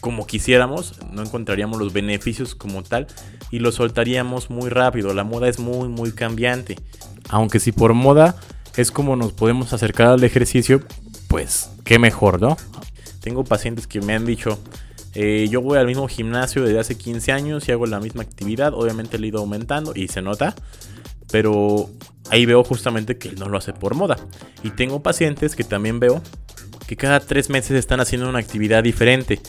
como 0.00 0.26
quisiéramos, 0.26 0.94
no 1.12 1.22
encontraríamos 1.22 1.78
los 1.78 1.92
beneficios 1.92 2.54
como 2.54 2.82
tal 2.82 3.06
y 3.50 3.58
lo 3.58 3.72
soltaríamos 3.72 4.50
muy 4.50 4.70
rápido. 4.70 5.14
La 5.14 5.24
moda 5.24 5.48
es 5.48 5.58
muy, 5.58 5.88
muy 5.88 6.12
cambiante. 6.12 6.76
Aunque 7.28 7.60
si 7.60 7.72
por 7.72 7.94
moda 7.94 8.36
es 8.76 8.90
como 8.90 9.16
nos 9.16 9.32
podemos 9.32 9.72
acercar 9.72 10.08
al 10.08 10.24
ejercicio, 10.24 10.82
pues 11.28 11.70
qué 11.84 11.98
mejor, 11.98 12.40
¿no? 12.40 12.56
Tengo 13.20 13.44
pacientes 13.44 13.86
que 13.86 14.00
me 14.00 14.14
han 14.14 14.26
dicho, 14.26 14.58
eh, 15.14 15.46
yo 15.50 15.60
voy 15.60 15.78
al 15.78 15.86
mismo 15.86 16.08
gimnasio 16.08 16.62
desde 16.64 16.80
hace 16.80 16.98
15 16.98 17.32
años 17.32 17.68
y 17.68 17.72
hago 17.72 17.86
la 17.86 18.00
misma 18.00 18.22
actividad. 18.22 18.74
Obviamente 18.74 19.18
le 19.18 19.26
he 19.26 19.28
ido 19.28 19.40
aumentando 19.40 19.92
y 19.94 20.08
se 20.08 20.22
nota. 20.22 20.54
Pero 21.30 21.90
ahí 22.30 22.46
veo 22.46 22.64
justamente 22.64 23.16
que 23.18 23.28
él 23.28 23.36
no 23.38 23.48
lo 23.48 23.58
hace 23.58 23.72
por 23.72 23.94
moda. 23.94 24.16
Y 24.62 24.70
tengo 24.70 25.02
pacientes 25.02 25.56
que 25.56 25.64
también 25.64 26.00
veo 26.00 26.22
que 26.86 26.96
cada 26.96 27.20
tres 27.20 27.48
meses 27.48 27.72
están 27.72 28.00
haciendo 28.00 28.28
una 28.28 28.40
actividad 28.40 28.82
diferente. 28.82 29.40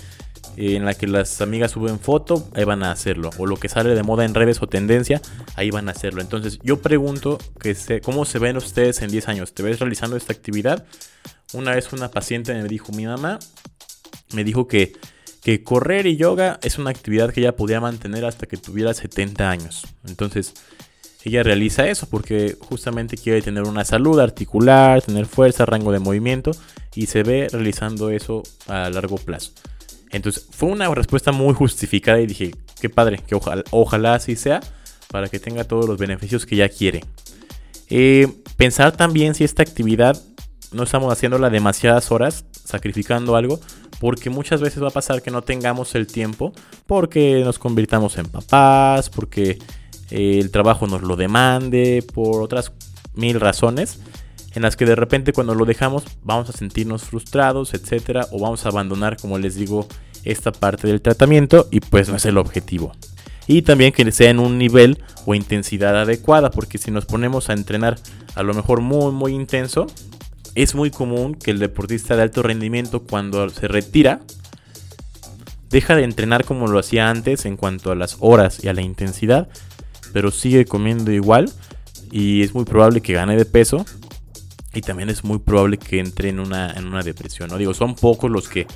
Eh, 0.57 0.77
en 0.77 0.85
la 0.85 0.93
que 0.93 1.05
las 1.05 1.41
amigas 1.41 1.71
suben 1.71 1.99
foto, 1.99 2.47
ahí 2.53 2.63
van 2.63 2.83
a 2.83 2.91
hacerlo. 2.91 3.29
O 3.37 3.45
lo 3.45 3.57
que 3.57 3.67
sale 3.67 3.93
de 3.93 4.03
moda 4.03 4.23
en 4.23 4.33
redes 4.33 4.61
o 4.61 4.67
tendencia, 4.67 5.21
ahí 5.55 5.69
van 5.69 5.89
a 5.89 5.91
hacerlo. 5.91 6.21
Entonces 6.21 6.59
yo 6.63 6.81
pregunto 6.81 7.39
que 7.59 7.75
cómo 8.01 8.23
se 8.23 8.39
ven 8.39 8.55
ustedes 8.55 9.01
en 9.01 9.09
10 9.09 9.27
años. 9.27 9.53
¿Te 9.53 9.63
ves 9.63 9.79
realizando 9.79 10.15
esta 10.15 10.31
actividad? 10.31 10.85
Una 11.53 11.75
vez 11.75 11.91
una 11.91 12.09
paciente 12.09 12.53
me 12.53 12.63
dijo, 12.69 12.93
mi 12.93 13.05
mamá 13.05 13.39
me 14.33 14.43
dijo 14.43 14.67
que 14.67 14.93
que 15.45 15.63
correr 15.63 16.07
y 16.07 16.17
yoga 16.17 16.59
es 16.63 16.79
una 16.79 16.89
actividad 16.89 17.31
que 17.31 17.41
ella 17.41 17.55
podía 17.55 17.79
mantener 17.79 18.25
hasta 18.25 18.47
que 18.47 18.57
tuviera 18.57 18.95
70 18.95 19.47
años. 19.47 19.85
Entonces, 20.07 20.55
ella 21.23 21.43
realiza 21.43 21.87
eso 21.87 22.09
porque 22.09 22.57
justamente 22.59 23.15
quiere 23.15 23.43
tener 23.43 23.61
una 23.61 23.85
salud 23.85 24.19
articular, 24.19 25.03
tener 25.03 25.27
fuerza, 25.27 25.67
rango 25.67 25.91
de 25.91 25.99
movimiento 25.99 26.49
y 26.95 27.05
se 27.05 27.21
ve 27.21 27.47
realizando 27.51 28.09
eso 28.09 28.41
a 28.65 28.89
largo 28.89 29.17
plazo. 29.17 29.51
Entonces, 30.09 30.47
fue 30.49 30.69
una 30.69 30.91
respuesta 30.95 31.31
muy 31.31 31.53
justificada 31.53 32.19
y 32.19 32.25
dije, 32.25 32.55
qué 32.81 32.89
padre, 32.89 33.19
que 33.27 33.35
ojalá, 33.35 33.63
ojalá 33.69 34.15
así 34.15 34.35
sea 34.35 34.61
para 35.11 35.29
que 35.29 35.37
tenga 35.37 35.63
todos 35.63 35.87
los 35.87 35.99
beneficios 35.99 36.47
que 36.47 36.55
ella 36.55 36.69
quiere. 36.69 37.03
Eh, 37.91 38.27
pensar 38.57 38.97
también 38.97 39.35
si 39.35 39.43
esta 39.43 39.61
actividad 39.61 40.19
no 40.71 40.83
estamos 40.83 41.11
haciéndola 41.11 41.49
demasiadas 41.49 42.11
horas, 42.11 42.45
sacrificando 42.63 43.35
algo, 43.35 43.59
porque 43.99 44.29
muchas 44.29 44.61
veces 44.61 44.83
va 44.83 44.89
a 44.89 44.91
pasar 44.91 45.21
que 45.21 45.31
no 45.31 45.41
tengamos 45.41 45.95
el 45.95 46.07
tiempo 46.07 46.53
porque 46.85 47.41
nos 47.43 47.59
convirtamos 47.59 48.17
en 48.17 48.25
papás, 48.25 49.09
porque 49.09 49.59
eh, 50.09 50.39
el 50.39 50.51
trabajo 50.51 50.87
nos 50.87 51.01
lo 51.01 51.15
demande, 51.15 52.05
por 52.13 52.41
otras 52.41 52.71
mil 53.13 53.39
razones 53.39 53.99
en 54.55 54.61
las 54.61 54.75
que 54.75 54.85
de 54.85 54.95
repente 54.95 55.33
cuando 55.33 55.53
lo 55.53 55.65
dejamos 55.65 56.03
vamos 56.23 56.49
a 56.49 56.53
sentirnos 56.53 57.03
frustrados, 57.03 57.73
etcétera, 57.73 58.27
o 58.31 58.39
vamos 58.39 58.65
a 58.65 58.69
abandonar, 58.69 59.17
como 59.17 59.37
les 59.37 59.55
digo, 59.55 59.87
esta 60.23 60.51
parte 60.51 60.87
del 60.87 61.01
tratamiento 61.01 61.67
y 61.71 61.81
pues 61.81 62.09
no 62.09 62.15
es 62.15 62.25
el 62.25 62.37
objetivo. 62.37 62.93
Y 63.47 63.61
también 63.61 63.91
que 63.91 64.11
sea 64.11 64.31
en 64.31 64.39
un 64.39 64.57
nivel 64.57 65.03
o 65.25 65.35
intensidad 65.35 66.01
adecuada, 66.01 66.49
porque 66.49 66.79
si 66.79 66.89
nos 66.89 67.05
ponemos 67.05 67.49
a 67.49 67.53
entrenar 67.53 67.99
a 68.33 68.41
lo 68.41 68.53
mejor 68.53 68.81
muy 68.81 69.11
muy 69.11 69.33
intenso, 69.33 69.87
es 70.55 70.73
muy 70.73 70.89
común 70.89 71.35
que 71.35 71.51
el 71.51 71.59
deportista 71.59 72.15
de 72.15 72.23
alto 72.23 72.41
rendimiento 72.41 73.03
cuando 73.03 73.49
se 73.49 73.67
retira 73.67 74.21
deja 75.69 75.95
de 75.95 76.03
entrenar 76.03 76.45
como 76.45 76.67
lo 76.67 76.79
hacía 76.79 77.09
antes 77.09 77.45
en 77.45 77.57
cuanto 77.57 77.91
a 77.91 77.95
las 77.95 78.17
horas 78.21 78.63
y 78.63 78.69
a 78.69 78.73
la 78.73 78.81
intensidad, 78.81 79.49
pero 80.13 80.31
sigue 80.31 80.65
comiendo 80.65 81.11
igual 81.11 81.51
y 82.11 82.43
es 82.43 82.53
muy 82.53 82.63
probable 82.63 83.01
que 83.01 83.13
gane 83.13 83.35
de 83.35 83.45
peso 83.45 83.85
y 84.73 84.81
también 84.81 85.09
es 85.09 85.23
muy 85.23 85.39
probable 85.39 85.77
que 85.77 85.99
entre 85.99 86.29
en 86.29 86.39
una, 86.39 86.71
en 86.71 86.85
una 86.87 87.01
depresión. 87.01 87.49
¿no? 87.49 87.57
Digo, 87.57 87.73
son 87.73 87.95
pocos 87.95 88.31
los 88.31 88.47
que 88.47 88.67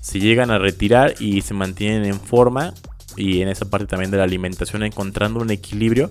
se 0.00 0.20
llegan 0.20 0.50
a 0.50 0.58
retirar 0.58 1.14
y 1.18 1.40
se 1.40 1.54
mantienen 1.54 2.04
en 2.04 2.20
forma 2.20 2.74
y 3.16 3.40
en 3.40 3.48
esa 3.48 3.68
parte 3.70 3.86
también 3.86 4.10
de 4.10 4.18
la 4.18 4.24
alimentación 4.24 4.82
encontrando 4.82 5.40
un 5.40 5.50
equilibrio. 5.50 6.10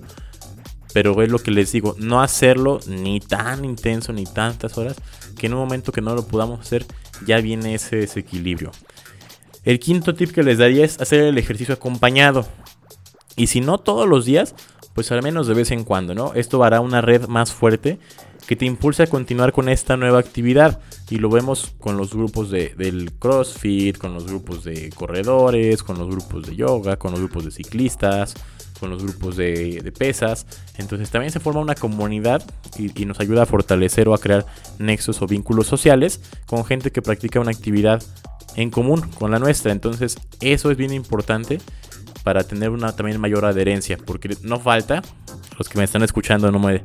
Pero 0.94 1.20
es 1.22 1.28
lo 1.28 1.40
que 1.40 1.50
les 1.50 1.72
digo, 1.72 1.94
no 1.98 2.22
hacerlo 2.22 2.80
ni 2.86 3.20
tan 3.20 3.66
intenso 3.66 4.14
ni 4.14 4.24
tantas 4.24 4.78
horas 4.78 4.96
que 5.36 5.48
en 5.48 5.54
un 5.54 5.60
momento 5.60 5.92
que 5.92 6.00
no 6.00 6.14
lo 6.14 6.26
podamos 6.26 6.60
hacer 6.60 6.86
ya 7.26 7.38
viene 7.40 7.74
ese 7.74 7.96
desequilibrio. 7.96 8.70
El 9.64 9.80
quinto 9.80 10.14
tip 10.14 10.30
que 10.30 10.42
les 10.42 10.58
daría 10.58 10.84
es 10.84 11.00
hacer 11.00 11.20
el 11.20 11.36
ejercicio 11.36 11.74
acompañado. 11.74 12.46
Y 13.36 13.48
si 13.48 13.60
no 13.60 13.78
todos 13.78 14.08
los 14.08 14.24
días, 14.24 14.54
pues 14.94 15.10
al 15.10 15.22
menos 15.22 15.48
de 15.48 15.54
vez 15.54 15.72
en 15.72 15.84
cuando, 15.84 16.14
¿no? 16.14 16.32
Esto 16.34 16.62
hará 16.62 16.80
una 16.80 17.00
red 17.00 17.26
más 17.26 17.52
fuerte 17.52 17.98
que 18.46 18.56
te 18.56 18.66
impulsa 18.66 19.04
a 19.04 19.06
continuar 19.06 19.52
con 19.52 19.68
esta 19.68 19.96
nueva 19.96 20.18
actividad. 20.18 20.80
Y 21.10 21.18
lo 21.18 21.28
vemos 21.30 21.74
con 21.78 21.96
los 21.96 22.14
grupos 22.14 22.50
de, 22.50 22.74
del 22.76 23.12
CrossFit, 23.12 23.98
con 23.98 24.14
los 24.14 24.26
grupos 24.26 24.64
de 24.64 24.90
corredores, 24.90 25.82
con 25.82 25.98
los 25.98 26.08
grupos 26.08 26.46
de 26.46 26.56
yoga, 26.56 26.96
con 26.96 27.12
los 27.12 27.20
grupos 27.20 27.44
de 27.44 27.50
ciclistas, 27.50 28.34
con 28.78 28.90
los 28.90 29.02
grupos 29.02 29.36
de, 29.36 29.92
pesas. 29.96 30.46
Entonces 30.76 31.10
también 31.10 31.32
se 31.32 31.40
forma 31.40 31.60
una 31.60 31.74
comunidad 31.74 32.42
y, 32.78 33.04
nos 33.04 33.20
ayuda 33.20 33.42
a 33.42 33.46
fortalecer 33.46 34.08
o 34.08 34.14
a 34.14 34.18
crear 34.18 34.46
nexos 34.78 35.22
o 35.22 35.26
vínculos 35.26 35.66
sociales 35.66 36.20
con 36.46 36.64
gente 36.64 36.90
que 36.90 37.02
practica 37.02 37.40
una 37.40 37.50
actividad 37.50 38.02
en 38.56 38.70
común 38.70 39.02
con 39.18 39.30
la 39.30 39.38
nuestra. 39.38 39.72
Entonces 39.72 40.16
eso 40.40 40.70
es 40.70 40.76
bien 40.76 40.92
importante 40.92 41.60
para 42.24 42.44
tener 42.44 42.70
una 42.70 42.94
también 42.94 43.20
mayor 43.20 43.44
adherencia. 43.44 43.98
Porque 44.04 44.36
no 44.42 44.58
falta, 44.58 45.02
los 45.58 45.68
que 45.68 45.78
me 45.78 45.84
están 45.84 46.02
escuchando 46.02 46.50
no 46.50 46.58
me 46.58 46.82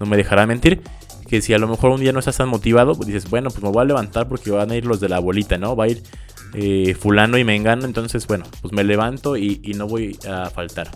no 0.00 0.06
me 0.06 0.16
dejará 0.16 0.46
mentir, 0.46 0.82
que 1.28 1.40
si 1.40 1.54
a 1.54 1.58
lo 1.58 1.68
mejor 1.68 1.90
un 1.90 2.00
día 2.00 2.12
no 2.12 2.18
estás 2.18 2.38
tan 2.38 2.48
motivado, 2.48 2.94
pues 2.96 3.06
dices, 3.06 3.30
bueno, 3.30 3.50
pues 3.50 3.62
me 3.62 3.68
voy 3.68 3.82
a 3.82 3.84
levantar 3.84 4.28
porque 4.28 4.50
van 4.50 4.72
a 4.72 4.76
ir 4.76 4.84
los 4.84 4.98
de 4.98 5.08
la 5.08 5.20
bolita, 5.20 5.58
¿no? 5.58 5.76
Va 5.76 5.84
a 5.84 5.88
ir 5.88 6.02
eh, 6.54 6.96
fulano 6.98 7.38
y 7.38 7.44
me 7.44 7.54
engano, 7.54 7.84
entonces 7.84 8.26
bueno, 8.26 8.44
pues 8.60 8.72
me 8.72 8.82
levanto 8.82 9.36
y, 9.36 9.60
no 9.76 9.86
voy 9.86 10.18
a 10.28 10.50
faltar. 10.50 10.90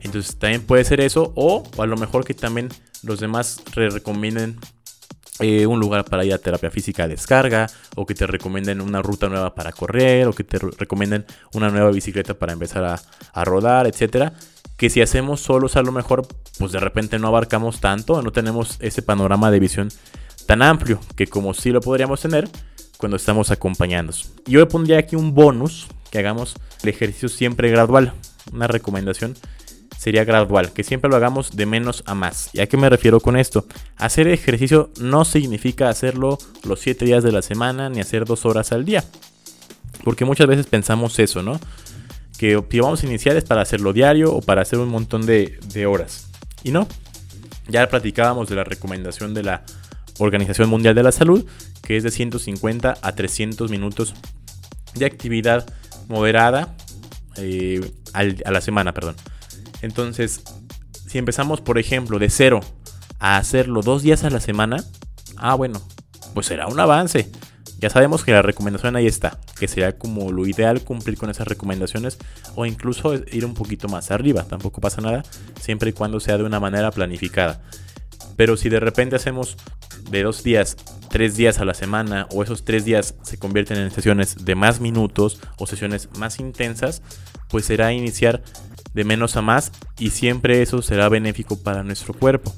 Entonces 0.00 0.36
también 0.38 0.62
puede 0.62 0.82
ser 0.84 1.00
eso, 1.00 1.32
o, 1.36 1.62
a 1.78 1.86
lo 1.86 1.96
mejor 1.96 2.24
que 2.24 2.34
también 2.34 2.68
los 3.04 3.20
demás 3.20 3.62
recomienden 3.74 4.58
eh, 5.38 5.66
un 5.66 5.78
lugar 5.78 6.04
para 6.04 6.24
ir 6.24 6.34
a 6.34 6.38
terapia 6.38 6.70
física 6.70 7.04
de 7.04 7.14
descarga, 7.14 7.68
o 7.94 8.06
que 8.06 8.14
te 8.14 8.26
recomienden 8.26 8.80
una 8.80 9.02
ruta 9.02 9.28
nueva 9.28 9.54
para 9.54 9.70
correr, 9.70 10.26
o 10.26 10.32
que 10.32 10.42
te 10.42 10.58
recomienden 10.58 11.26
una 11.54 11.68
nueva 11.68 11.90
bicicleta 11.90 12.34
para 12.34 12.54
empezar 12.54 12.84
a, 12.84 13.00
a 13.32 13.44
rodar, 13.44 13.86
etcétera 13.86 14.32
que 14.80 14.88
si 14.88 15.02
hacemos 15.02 15.42
solos 15.42 15.76
a 15.76 15.82
lo 15.82 15.92
mejor, 15.92 16.26
pues 16.58 16.72
de 16.72 16.80
repente 16.80 17.18
no 17.18 17.28
abarcamos 17.28 17.80
tanto, 17.80 18.22
no 18.22 18.32
tenemos 18.32 18.78
ese 18.80 19.02
panorama 19.02 19.50
de 19.50 19.60
visión 19.60 19.90
tan 20.46 20.62
amplio 20.62 20.98
que 21.16 21.26
como 21.26 21.52
sí 21.52 21.68
lo 21.68 21.82
podríamos 21.82 22.22
tener 22.22 22.48
cuando 22.96 23.18
estamos 23.18 23.50
acompañados. 23.50 24.30
Yo 24.46 24.58
le 24.58 24.64
pondría 24.64 24.98
aquí 24.98 25.16
un 25.16 25.34
bonus, 25.34 25.86
que 26.10 26.18
hagamos 26.18 26.54
el 26.82 26.88
ejercicio 26.88 27.28
siempre 27.28 27.68
gradual. 27.68 28.14
Una 28.54 28.68
recomendación 28.68 29.36
sería 29.98 30.24
gradual, 30.24 30.72
que 30.72 30.82
siempre 30.82 31.10
lo 31.10 31.16
hagamos 31.16 31.54
de 31.54 31.66
menos 31.66 32.02
a 32.06 32.14
más. 32.14 32.48
¿Y 32.54 32.60
a 32.62 32.66
qué 32.66 32.78
me 32.78 32.88
refiero 32.88 33.20
con 33.20 33.36
esto? 33.36 33.66
Hacer 33.98 34.28
ejercicio 34.28 34.88
no 34.98 35.26
significa 35.26 35.90
hacerlo 35.90 36.38
los 36.62 36.80
7 36.80 37.04
días 37.04 37.22
de 37.22 37.32
la 37.32 37.42
semana 37.42 37.90
ni 37.90 38.00
hacer 38.00 38.24
2 38.24 38.46
horas 38.46 38.72
al 38.72 38.86
día. 38.86 39.04
Porque 40.04 40.24
muchas 40.24 40.46
veces 40.46 40.64
pensamos 40.64 41.18
eso, 41.18 41.42
¿no? 41.42 41.60
Que 42.40 42.80
vamos 42.80 43.02
a 43.02 43.06
iniciar 43.06 43.36
es 43.36 43.44
para 43.44 43.60
hacerlo 43.60 43.92
diario 43.92 44.32
o 44.32 44.40
para 44.40 44.62
hacer 44.62 44.78
un 44.78 44.88
montón 44.88 45.26
de, 45.26 45.86
horas. 45.86 46.30
Y 46.64 46.70
no, 46.70 46.88
ya 47.68 47.86
platicábamos 47.86 48.48
de 48.48 48.56
la 48.56 48.64
recomendación 48.64 49.34
de 49.34 49.42
la 49.42 49.62
Organización 50.18 50.70
Mundial 50.70 50.94
de 50.94 51.02
la 51.02 51.12
Salud, 51.12 51.44
que 51.82 51.98
es 51.98 52.02
de 52.02 52.10
150 52.10 52.96
a 53.02 53.12
300 53.12 53.70
minutos 53.70 54.14
de 54.94 55.04
actividad 55.04 55.70
moderada 56.08 56.74
eh, 57.36 57.82
a 58.14 58.50
la 58.50 58.62
semana, 58.62 58.94
perdón. 58.94 59.16
Entonces, 59.82 60.40
si 61.06 61.18
empezamos, 61.18 61.60
por 61.60 61.78
ejemplo, 61.78 62.18
de 62.18 62.30
cero 62.30 62.60
a 63.18 63.36
hacerlo 63.36 63.82
dos 63.82 64.00
días 64.00 64.24
a 64.24 64.30
la 64.30 64.40
semana, 64.40 64.82
ah, 65.36 65.56
bueno, 65.56 65.82
pues 66.32 66.46
será 66.46 66.68
un 66.68 66.80
avance. 66.80 67.30
Ya 67.80 67.88
sabemos 67.88 68.24
que 68.24 68.32
la 68.32 68.42
recomendación 68.42 68.94
ahí 68.94 69.06
está, 69.06 69.38
que 69.58 69.66
sería 69.66 69.96
como 69.96 70.32
lo 70.32 70.46
ideal 70.46 70.82
cumplir 70.82 71.16
con 71.16 71.30
esas 71.30 71.48
recomendaciones 71.48 72.18
o 72.54 72.66
incluso 72.66 73.14
ir 73.14 73.46
un 73.46 73.54
poquito 73.54 73.88
más 73.88 74.10
arriba, 74.10 74.42
tampoco 74.42 74.82
pasa 74.82 75.00
nada, 75.00 75.22
siempre 75.58 75.88
y 75.88 75.92
cuando 75.94 76.20
sea 76.20 76.36
de 76.36 76.44
una 76.44 76.60
manera 76.60 76.90
planificada. 76.90 77.62
Pero 78.36 78.58
si 78.58 78.68
de 78.68 78.80
repente 78.80 79.16
hacemos 79.16 79.56
de 80.10 80.22
dos 80.22 80.42
días, 80.42 80.76
tres 81.08 81.38
días 81.38 81.58
a 81.58 81.64
la 81.64 81.72
semana 81.72 82.28
o 82.32 82.42
esos 82.42 82.66
tres 82.66 82.84
días 82.84 83.14
se 83.22 83.38
convierten 83.38 83.78
en 83.78 83.90
sesiones 83.90 84.44
de 84.44 84.54
más 84.54 84.80
minutos 84.80 85.40
o 85.56 85.66
sesiones 85.66 86.10
más 86.18 86.38
intensas, 86.38 87.00
pues 87.48 87.64
será 87.64 87.94
iniciar 87.94 88.42
de 88.92 89.04
menos 89.04 89.36
a 89.36 89.42
más 89.42 89.72
y 89.98 90.10
siempre 90.10 90.60
eso 90.60 90.82
será 90.82 91.08
benéfico 91.08 91.58
para 91.58 91.82
nuestro 91.82 92.12
cuerpo. 92.12 92.54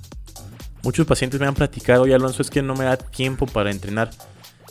Muchos 0.82 1.06
pacientes 1.06 1.38
me 1.38 1.46
han 1.46 1.54
platicado, 1.54 2.08
y 2.08 2.12
Alonso, 2.12 2.42
es 2.42 2.50
que 2.50 2.60
no 2.60 2.74
me 2.74 2.84
da 2.84 2.96
tiempo 2.96 3.46
para 3.46 3.70
entrenar 3.70 4.10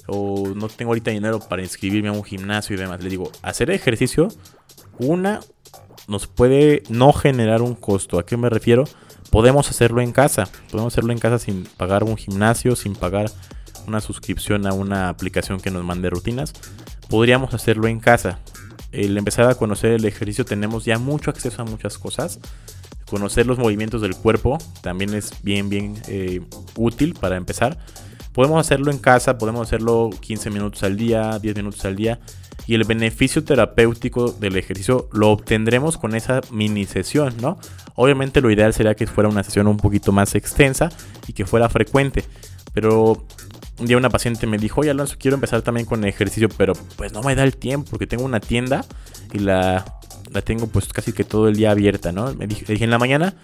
o 0.07 0.49
no 0.55 0.67
tengo 0.67 0.91
ahorita 0.91 1.11
dinero 1.11 1.39
para 1.39 1.61
inscribirme 1.61 2.09
a 2.09 2.13
un 2.13 2.23
gimnasio 2.23 2.75
y 2.75 2.79
demás. 2.79 3.03
Le 3.03 3.09
digo, 3.09 3.31
hacer 3.41 3.71
ejercicio, 3.71 4.29
una, 4.97 5.39
nos 6.07 6.27
puede 6.27 6.83
no 6.89 7.13
generar 7.13 7.61
un 7.61 7.75
costo. 7.75 8.19
¿A 8.19 8.25
qué 8.25 8.37
me 8.37 8.49
refiero? 8.49 8.85
Podemos 9.29 9.69
hacerlo 9.69 10.01
en 10.01 10.11
casa. 10.11 10.47
Podemos 10.69 10.93
hacerlo 10.93 11.13
en 11.13 11.19
casa 11.19 11.39
sin 11.39 11.63
pagar 11.63 12.03
un 12.03 12.17
gimnasio, 12.17 12.75
sin 12.75 12.95
pagar 12.95 13.31
una 13.87 14.01
suscripción 14.01 14.67
a 14.67 14.73
una 14.73 15.09
aplicación 15.09 15.59
que 15.59 15.71
nos 15.71 15.83
mande 15.83 16.09
rutinas. 16.09 16.53
Podríamos 17.09 17.53
hacerlo 17.53 17.87
en 17.87 17.99
casa. 17.99 18.39
El 18.91 19.17
empezar 19.17 19.49
a 19.49 19.55
conocer 19.55 19.93
el 19.93 20.05
ejercicio 20.05 20.43
tenemos 20.43 20.83
ya 20.85 20.97
mucho 20.97 21.29
acceso 21.29 21.61
a 21.61 21.65
muchas 21.65 21.97
cosas. 21.97 22.39
Conocer 23.09 23.45
los 23.45 23.57
movimientos 23.57 24.01
del 24.01 24.15
cuerpo 24.15 24.57
también 24.81 25.13
es 25.13 25.33
bien, 25.43 25.69
bien 25.69 26.01
eh, 26.07 26.41
útil 26.75 27.13
para 27.13 27.37
empezar. 27.37 27.77
Podemos 28.33 28.59
hacerlo 28.59 28.91
en 28.91 28.97
casa, 28.97 29.37
podemos 29.37 29.67
hacerlo 29.67 30.09
15 30.19 30.49
minutos 30.49 30.83
al 30.83 30.97
día, 30.97 31.37
10 31.39 31.55
minutos 31.55 31.83
al 31.85 31.95
día. 31.95 32.19
Y 32.67 32.75
el 32.75 32.83
beneficio 32.83 33.43
terapéutico 33.43 34.31
del 34.31 34.55
ejercicio 34.55 35.09
lo 35.11 35.31
obtendremos 35.31 35.97
con 35.97 36.15
esa 36.15 36.41
mini 36.51 36.85
sesión, 36.85 37.35
¿no? 37.41 37.59
Obviamente 37.95 38.39
lo 38.39 38.51
ideal 38.51 38.73
sería 38.73 38.95
que 38.95 39.07
fuera 39.07 39.29
una 39.29 39.43
sesión 39.43 39.67
un 39.67 39.77
poquito 39.77 40.11
más 40.11 40.35
extensa 40.35 40.89
y 41.27 41.33
que 41.33 41.45
fuera 41.45 41.69
frecuente. 41.69 42.23
Pero 42.73 43.25
un 43.79 43.85
día 43.87 43.97
una 43.97 44.09
paciente 44.09 44.47
me 44.47 44.57
dijo, 44.57 44.81
oye 44.81 44.91
Alonso, 44.91 45.15
quiero 45.19 45.35
empezar 45.35 45.63
también 45.63 45.85
con 45.85 46.03
el 46.03 46.09
ejercicio, 46.09 46.49
pero 46.55 46.73
pues 46.95 47.11
no 47.11 47.21
me 47.23 47.35
da 47.35 47.43
el 47.43 47.57
tiempo 47.57 47.89
porque 47.89 48.07
tengo 48.07 48.23
una 48.23 48.39
tienda 48.39 48.85
y 49.33 49.39
la, 49.39 49.99
la 50.31 50.41
tengo 50.41 50.67
pues 50.67 50.87
casi 50.93 51.13
que 51.13 51.23
todo 51.23 51.47
el 51.47 51.55
día 51.55 51.71
abierta, 51.71 52.11
¿no? 52.11 52.33
Me 52.35 52.47
dije, 52.47 52.65
en 52.83 52.89
la 52.89 52.99
mañana 52.99 53.35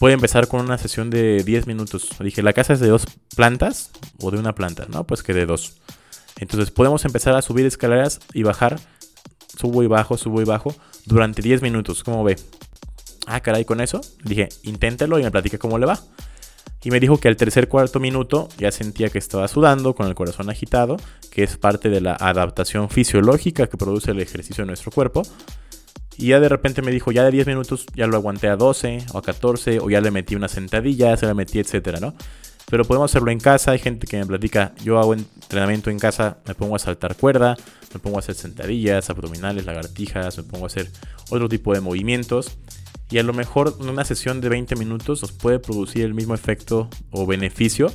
puede 0.00 0.14
empezar 0.14 0.48
con 0.48 0.60
una 0.62 0.78
sesión 0.78 1.10
de 1.10 1.44
10 1.44 1.66
minutos. 1.66 2.08
Dije, 2.20 2.42
¿la 2.42 2.54
casa 2.54 2.72
es 2.72 2.80
de 2.80 2.88
dos 2.88 3.04
plantas 3.36 3.90
o 4.18 4.30
de 4.30 4.38
una 4.38 4.54
planta? 4.54 4.86
No, 4.88 5.04
pues 5.04 5.22
que 5.22 5.34
de 5.34 5.44
dos. 5.44 5.74
Entonces 6.38 6.70
podemos 6.70 7.04
empezar 7.04 7.36
a 7.36 7.42
subir 7.42 7.66
escaleras 7.66 8.18
y 8.32 8.42
bajar. 8.42 8.80
Subo 9.58 9.82
y 9.82 9.86
bajo, 9.86 10.16
subo 10.16 10.40
y 10.40 10.44
bajo 10.44 10.74
durante 11.04 11.42
10 11.42 11.60
minutos. 11.60 12.02
¿Cómo 12.02 12.24
ve? 12.24 12.36
Ah, 13.26 13.40
caray, 13.40 13.66
con 13.66 13.82
eso. 13.82 14.00
Dije, 14.24 14.48
inténtelo 14.62 15.18
y 15.18 15.22
me 15.22 15.30
platique 15.30 15.58
cómo 15.58 15.78
le 15.78 15.84
va. 15.84 16.00
Y 16.82 16.90
me 16.90 16.98
dijo 16.98 17.18
que 17.18 17.28
al 17.28 17.36
tercer 17.36 17.68
cuarto 17.68 18.00
minuto 18.00 18.48
ya 18.56 18.72
sentía 18.72 19.10
que 19.10 19.18
estaba 19.18 19.48
sudando, 19.48 19.94
con 19.94 20.06
el 20.06 20.14
corazón 20.14 20.48
agitado, 20.48 20.96
que 21.30 21.42
es 21.42 21.58
parte 21.58 21.90
de 21.90 22.00
la 22.00 22.14
adaptación 22.14 22.88
fisiológica 22.88 23.66
que 23.66 23.76
produce 23.76 24.12
el 24.12 24.20
ejercicio 24.20 24.62
en 24.62 24.68
nuestro 24.68 24.92
cuerpo. 24.92 25.24
Y 26.20 26.26
ya 26.26 26.40
de 26.40 26.50
repente 26.50 26.82
me 26.82 26.90
dijo, 26.90 27.12
ya 27.12 27.24
de 27.24 27.30
10 27.30 27.46
minutos 27.46 27.86
ya 27.94 28.06
lo 28.06 28.14
aguanté 28.14 28.48
a 28.48 28.56
12 28.56 29.06
o 29.14 29.18
a 29.18 29.22
14, 29.22 29.80
o 29.80 29.88
ya 29.88 30.02
le 30.02 30.10
metí 30.10 30.34
una 30.34 30.48
sentadilla, 30.48 31.16
se 31.16 31.24
la 31.24 31.32
metí, 31.32 31.58
etcétera, 31.58 31.98
¿no? 31.98 32.14
Pero 32.70 32.84
podemos 32.84 33.10
hacerlo 33.10 33.30
en 33.30 33.40
casa. 33.40 33.70
Hay 33.70 33.78
gente 33.78 34.06
que 34.06 34.18
me 34.18 34.26
platica, 34.26 34.74
yo 34.84 34.98
hago 34.98 35.14
entrenamiento 35.14 35.88
en 35.88 35.98
casa, 35.98 36.36
me 36.46 36.54
pongo 36.54 36.76
a 36.76 36.78
saltar 36.78 37.16
cuerda, 37.16 37.56
me 37.94 38.00
pongo 38.00 38.16
a 38.16 38.18
hacer 38.18 38.34
sentadillas, 38.34 39.08
abdominales, 39.08 39.64
lagartijas, 39.64 40.36
me 40.36 40.42
pongo 40.44 40.64
a 40.64 40.66
hacer 40.66 40.90
otro 41.30 41.48
tipo 41.48 41.72
de 41.72 41.80
movimientos. 41.80 42.58
Y 43.10 43.16
a 43.16 43.22
lo 43.22 43.32
mejor 43.32 43.78
una 43.80 44.04
sesión 44.04 44.42
de 44.42 44.50
20 44.50 44.76
minutos 44.76 45.22
nos 45.22 45.32
puede 45.32 45.58
producir 45.58 46.04
el 46.04 46.12
mismo 46.12 46.34
efecto 46.34 46.90
o 47.10 47.24
beneficio 47.24 47.90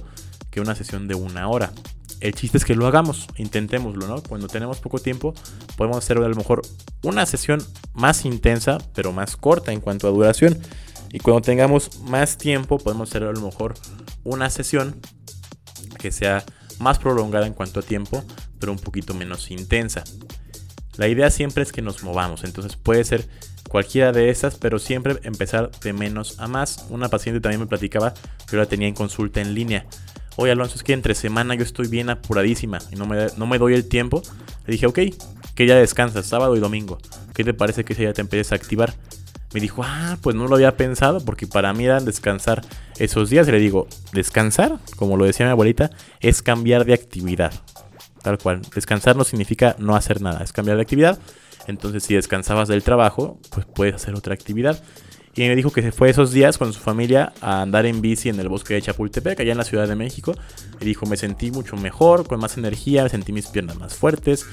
que 0.55 0.61
una 0.61 0.73
sesión 0.73 1.09
de 1.09 1.15
una 1.15 1.49
hora 1.49 1.73
el 2.21 2.33
chiste 2.33 2.57
es 2.57 2.65
que 2.65 2.75
lo 2.75 2.87
hagamos, 2.87 3.27
intentémoslo, 3.35 4.07
¿no? 4.07 4.23
Cuando 4.23 4.47
tenemos 4.47 4.79
poco 4.79 4.99
tiempo, 4.99 5.33
podemos 5.75 5.97
hacer 5.97 6.17
a 6.17 6.27
lo 6.27 6.35
mejor 6.35 6.61
una 7.03 7.25
sesión 7.25 7.61
más 7.93 8.25
intensa, 8.25 8.77
pero 8.93 9.11
más 9.11 9.35
corta 9.35 9.73
en 9.73 9.81
cuanto 9.81 10.07
a 10.07 10.11
duración. 10.11 10.57
Y 11.11 11.19
cuando 11.19 11.41
tengamos 11.41 11.99
más 12.03 12.37
tiempo, 12.37 12.77
podemos 12.77 13.09
hacer 13.09 13.23
a 13.23 13.31
lo 13.31 13.41
mejor 13.41 13.73
una 14.23 14.49
sesión 14.49 14.99
que 15.99 16.11
sea 16.11 16.43
más 16.79 16.99
prolongada 16.99 17.47
en 17.47 17.53
cuanto 17.53 17.81
a 17.81 17.83
tiempo, 17.83 18.23
pero 18.59 18.71
un 18.71 18.79
poquito 18.79 19.13
menos 19.13 19.51
intensa. 19.51 20.03
La 20.97 21.07
idea 21.07 21.29
siempre 21.29 21.63
es 21.63 21.71
que 21.71 21.81
nos 21.81 22.01
movamos, 22.01 22.45
entonces 22.45 22.77
puede 22.77 23.03
ser 23.03 23.27
cualquiera 23.69 24.13
de 24.13 24.29
esas, 24.29 24.55
pero 24.55 24.79
siempre 24.79 25.19
empezar 25.23 25.69
de 25.81 25.93
menos 25.93 26.39
a 26.39 26.47
más. 26.47 26.85
Una 26.89 27.09
paciente 27.09 27.41
también 27.41 27.59
me 27.59 27.67
platicaba 27.67 28.13
que 28.13 28.53
yo 28.53 28.57
la 28.57 28.65
tenía 28.65 28.87
en 28.87 28.95
consulta 28.95 29.41
en 29.41 29.53
línea. 29.53 29.85
Oye 30.38 30.52
Alonso, 30.52 30.76
es 30.76 30.84
que 30.84 30.93
entre 30.93 31.15
semana 31.15 31.56
yo 31.56 31.63
estoy 31.63 31.88
bien 31.88 32.10
apuradísima 32.10 32.80
y 32.91 32.95
no 32.95 33.06
me, 33.06 33.28
no 33.38 33.48
me 33.48 33.58
doy 33.58 33.74
el 33.74 33.88
tiempo. 33.88 34.21
Le 34.65 34.74
dije, 34.74 34.86
ok, 34.86 35.00
que 35.56 35.65
ya 35.65 35.76
descansas, 35.76 36.26
sábado 36.26 36.56
y 36.56 36.60
domingo. 36.60 36.98
¿Qué 37.34 37.43
te 37.43 37.54
parece 37.54 37.84
que 37.86 37.93
ya 37.95 38.13
te 38.13 38.21
empieces 38.21 38.52
a 38.52 38.56
activar? 38.56 38.93
Me 39.54 39.62
dijo, 39.62 39.84
ah, 39.86 40.17
pues 40.21 40.36
no 40.36 40.48
lo 40.48 40.56
había 40.56 40.76
pensado 40.76 41.24
porque 41.24 41.48
para 41.48 41.74
mí 41.74 41.86
era 41.86 42.02
descansar 42.02 42.62
esos 42.98 43.30
días. 43.30 43.48
Le 43.48 43.60
digo, 43.60 43.88
descansar, 44.12 44.80
como 44.98 45.15
lo 45.15 45.24
decía 45.24 45.45
mi 45.45 45.52
abuelita, 45.54 45.91
es 46.19 46.41
cambiar 46.41 46.84
de 46.84 46.93
actividad. 46.93 47.54
Tal 48.21 48.38
cual. 48.38 48.62
Descansar 48.74 49.15
no 49.15 49.24
significa 49.24 49.76
no 49.80 49.95
hacer 49.95 50.21
nada, 50.21 50.43
es 50.43 50.52
cambiar 50.52 50.76
de 50.76 50.84
actividad. 50.84 51.19
Entonces, 51.67 52.04
si 52.04 52.15
descansabas 52.15 52.67
del 52.67 52.84
trabajo, 52.84 53.39
pues 53.52 53.65
puedes 53.65 53.95
hacer 53.95 54.15
otra 54.15 54.34
actividad. 54.34 54.84
Y 55.36 55.41
me 55.41 55.56
dijo 55.56 55.71
que 55.71 55.82
se 55.82 55.91
fue 55.91 56.10
esos 56.10 56.32
días 56.32 56.58
con 56.58 56.71
su 56.71 56.80
familia 56.80 57.34
a 57.41 57.62
andar 57.62 57.86
en 57.86 58.02
bici 58.02 58.30
en 58.30 58.39
el 58.39 58.48
bosque 58.48 58.74
de 58.74 58.82
Chapultepec, 58.82 59.39
allá 59.39 59.52
en 59.52 59.58
la 59.58 59.65
Ciudad 59.65 59.88
de 59.88 59.95
México. 59.95 60.34
Y 60.80 60.86
dijo, 60.86 61.06
me 61.06 61.17
sentí 61.17 61.52
mucho 61.52 61.76
mejor, 61.76 62.26
con 62.26 62.39
más 62.39 62.58
energía, 62.58 63.10
sentí 63.10 63.34
mis 63.34 63.48
piernas 63.48 63.78
más 63.78 63.95
fuertes. 63.95 64.45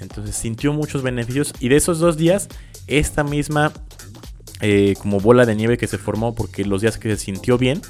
Entonces 0.00 0.34
sintió 0.34 0.72
muchos 0.72 1.02
beneficios. 1.02 1.52
Y 1.60 1.68
de 1.68 1.76
esos 1.76 1.98
dos 1.98 2.16
días, 2.16 2.48
esta 2.86 3.24
misma 3.24 3.72
eh, 4.62 4.94
como 5.02 5.20
bola 5.20 5.44
de 5.44 5.54
nieve 5.54 5.76
que 5.76 5.86
se 5.86 5.98
formó, 5.98 6.34
porque 6.34 6.64
los 6.64 6.80
días 6.80 6.96
que 6.96 7.10
se 7.10 7.24
sintió 7.24 7.58
bien, 7.58 7.82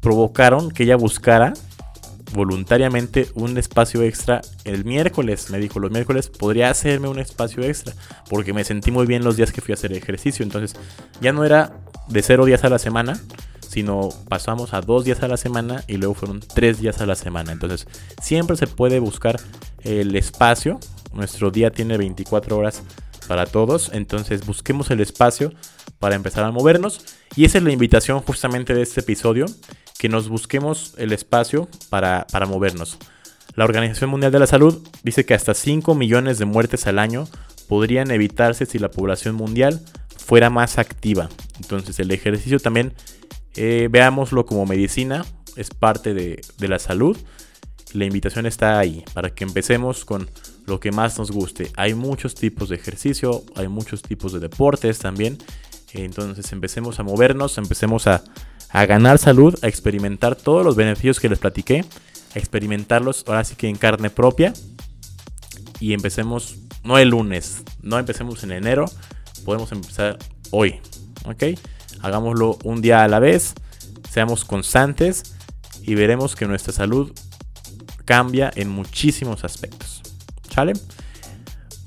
provocaron 0.00 0.70
que 0.70 0.82
ella 0.82 0.96
buscara 0.96 1.54
voluntariamente 2.34 3.28
un 3.34 3.56
espacio 3.56 4.02
extra 4.02 4.42
el 4.64 4.84
miércoles. 4.84 5.50
Me 5.50 5.58
dijo, 5.58 5.78
los 5.78 5.90
miércoles 5.90 6.28
podría 6.28 6.68
hacerme 6.68 7.08
un 7.08 7.18
espacio 7.18 7.62
extra 7.62 7.94
porque 8.28 8.52
me 8.52 8.64
sentí 8.64 8.90
muy 8.90 9.06
bien 9.06 9.24
los 9.24 9.36
días 9.36 9.52
que 9.52 9.60
fui 9.60 9.72
a 9.72 9.76
hacer 9.76 9.92
ejercicio. 9.92 10.42
Entonces 10.42 10.78
ya 11.20 11.32
no 11.32 11.44
era 11.44 11.78
de 12.08 12.22
cero 12.22 12.44
días 12.44 12.64
a 12.64 12.68
la 12.68 12.78
semana, 12.78 13.18
sino 13.66 14.10
pasamos 14.28 14.74
a 14.74 14.80
dos 14.80 15.04
días 15.04 15.22
a 15.22 15.28
la 15.28 15.36
semana 15.36 15.84
y 15.86 15.96
luego 15.96 16.14
fueron 16.14 16.40
tres 16.40 16.80
días 16.80 17.00
a 17.00 17.06
la 17.06 17.14
semana. 17.14 17.52
Entonces 17.52 17.86
siempre 18.20 18.56
se 18.56 18.66
puede 18.66 18.98
buscar 18.98 19.40
el 19.82 20.14
espacio. 20.16 20.80
Nuestro 21.12 21.50
día 21.50 21.70
tiene 21.70 21.96
24 21.96 22.58
horas 22.58 22.82
para 23.28 23.46
todos. 23.46 23.90
Entonces 23.92 24.44
busquemos 24.44 24.90
el 24.90 25.00
espacio 25.00 25.52
para 26.00 26.16
empezar 26.16 26.44
a 26.44 26.50
movernos. 26.50 27.00
Y 27.36 27.44
esa 27.44 27.58
es 27.58 27.64
la 27.64 27.72
invitación 27.72 28.20
justamente 28.20 28.74
de 28.74 28.82
este 28.82 29.00
episodio 29.00 29.46
que 29.98 30.08
nos 30.08 30.28
busquemos 30.28 30.94
el 30.98 31.12
espacio 31.12 31.68
para, 31.88 32.26
movernos. 32.46 32.98
La 33.54 33.64
Organización 33.64 34.10
Mundial 34.10 34.32
de 34.32 34.40
la 34.40 34.46
Salud 34.46 34.86
dice 35.02 35.24
que 35.24 35.34
hasta 35.34 35.54
5 35.54 35.94
millones 35.94 36.38
de 36.38 36.44
muertes 36.44 36.86
al 36.86 36.98
año 36.98 37.28
podrían 37.68 38.10
evitarse 38.10 38.66
si 38.66 38.78
la 38.78 38.90
población 38.90 39.36
mundial 39.36 39.80
fuera 40.16 40.50
más 40.50 40.78
activa. 40.78 41.28
Entonces 41.60 41.98
el 42.00 42.10
ejercicio 42.10 42.58
también 42.58 42.94
eh, 43.54 43.88
veámoslo 43.90 44.44
como 44.46 44.66
medicina, 44.66 45.24
es 45.56 45.70
parte 45.70 46.14
de, 46.14 46.40
de, 46.58 46.68
la 46.68 46.80
salud. 46.80 47.16
La 47.92 48.04
invitación 48.04 48.46
está 48.46 48.78
ahí 48.78 49.04
para 49.14 49.30
que 49.30 49.44
empecemos 49.44 50.04
con 50.04 50.28
lo 50.66 50.80
que 50.80 50.90
más 50.90 51.16
nos 51.18 51.30
guste. 51.30 51.70
Hay 51.76 51.94
muchos 51.94 52.34
tipos 52.34 52.68
de 52.70 52.76
ejercicio, 52.76 53.44
hay 53.54 53.68
muchos 53.68 54.02
tipos 54.02 54.32
de 54.32 54.40
deportes 54.40 54.98
también. 54.98 55.38
Entonces 55.92 56.52
empecemos 56.52 56.98
a 56.98 57.04
movernos, 57.04 57.56
empecemos 57.56 58.08
a, 58.08 58.24
a 58.74 58.86
ganar 58.86 59.18
salud, 59.18 59.56
a 59.62 59.68
experimentar 59.68 60.34
todos 60.34 60.64
los 60.64 60.74
beneficios 60.74 61.20
que 61.20 61.28
les 61.28 61.38
platiqué, 61.38 61.84
a 62.34 62.38
experimentarlos 62.40 63.24
ahora 63.28 63.44
sí 63.44 63.54
que 63.54 63.68
en 63.68 63.76
carne 63.76 64.10
propia. 64.10 64.52
Y 65.78 65.94
empecemos, 65.94 66.56
no 66.82 66.98
el 66.98 67.10
lunes, 67.10 67.62
no 67.82 68.00
empecemos 68.00 68.42
en 68.42 68.50
enero, 68.50 68.86
podemos 69.44 69.70
empezar 69.70 70.18
hoy, 70.50 70.80
¿ok? 71.24 71.56
Hagámoslo 72.02 72.58
un 72.64 72.82
día 72.82 73.04
a 73.04 73.08
la 73.08 73.20
vez, 73.20 73.54
seamos 74.10 74.44
constantes 74.44 75.36
y 75.82 75.94
veremos 75.94 76.34
que 76.34 76.46
nuestra 76.46 76.72
salud 76.72 77.12
cambia 78.04 78.50
en 78.56 78.70
muchísimos 78.70 79.44
aspectos. 79.44 80.02
¿Sale? 80.52 80.72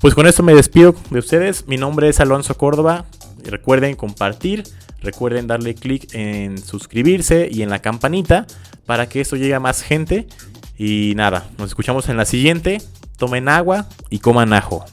Pues 0.00 0.14
con 0.14 0.26
esto 0.26 0.42
me 0.42 0.54
despido 0.54 0.94
de 1.10 1.18
ustedes. 1.18 1.68
Mi 1.68 1.76
nombre 1.76 2.08
es 2.08 2.18
Alonso 2.18 2.56
Córdoba. 2.56 3.04
Recuerden 3.44 3.94
compartir 3.94 4.64
Recuerden 5.00 5.46
darle 5.46 5.74
clic 5.74 6.12
en 6.12 6.58
suscribirse 6.58 7.48
y 7.50 7.62
en 7.62 7.70
la 7.70 7.80
campanita 7.80 8.46
para 8.86 9.08
que 9.08 9.20
esto 9.20 9.36
llegue 9.36 9.54
a 9.54 9.60
más 9.60 9.82
gente. 9.82 10.26
Y 10.76 11.12
nada, 11.16 11.48
nos 11.58 11.68
escuchamos 11.68 12.08
en 12.08 12.16
la 12.16 12.24
siguiente. 12.24 12.80
Tomen 13.16 13.48
agua 13.48 13.88
y 14.10 14.18
coman 14.20 14.52
ajo. 14.52 14.84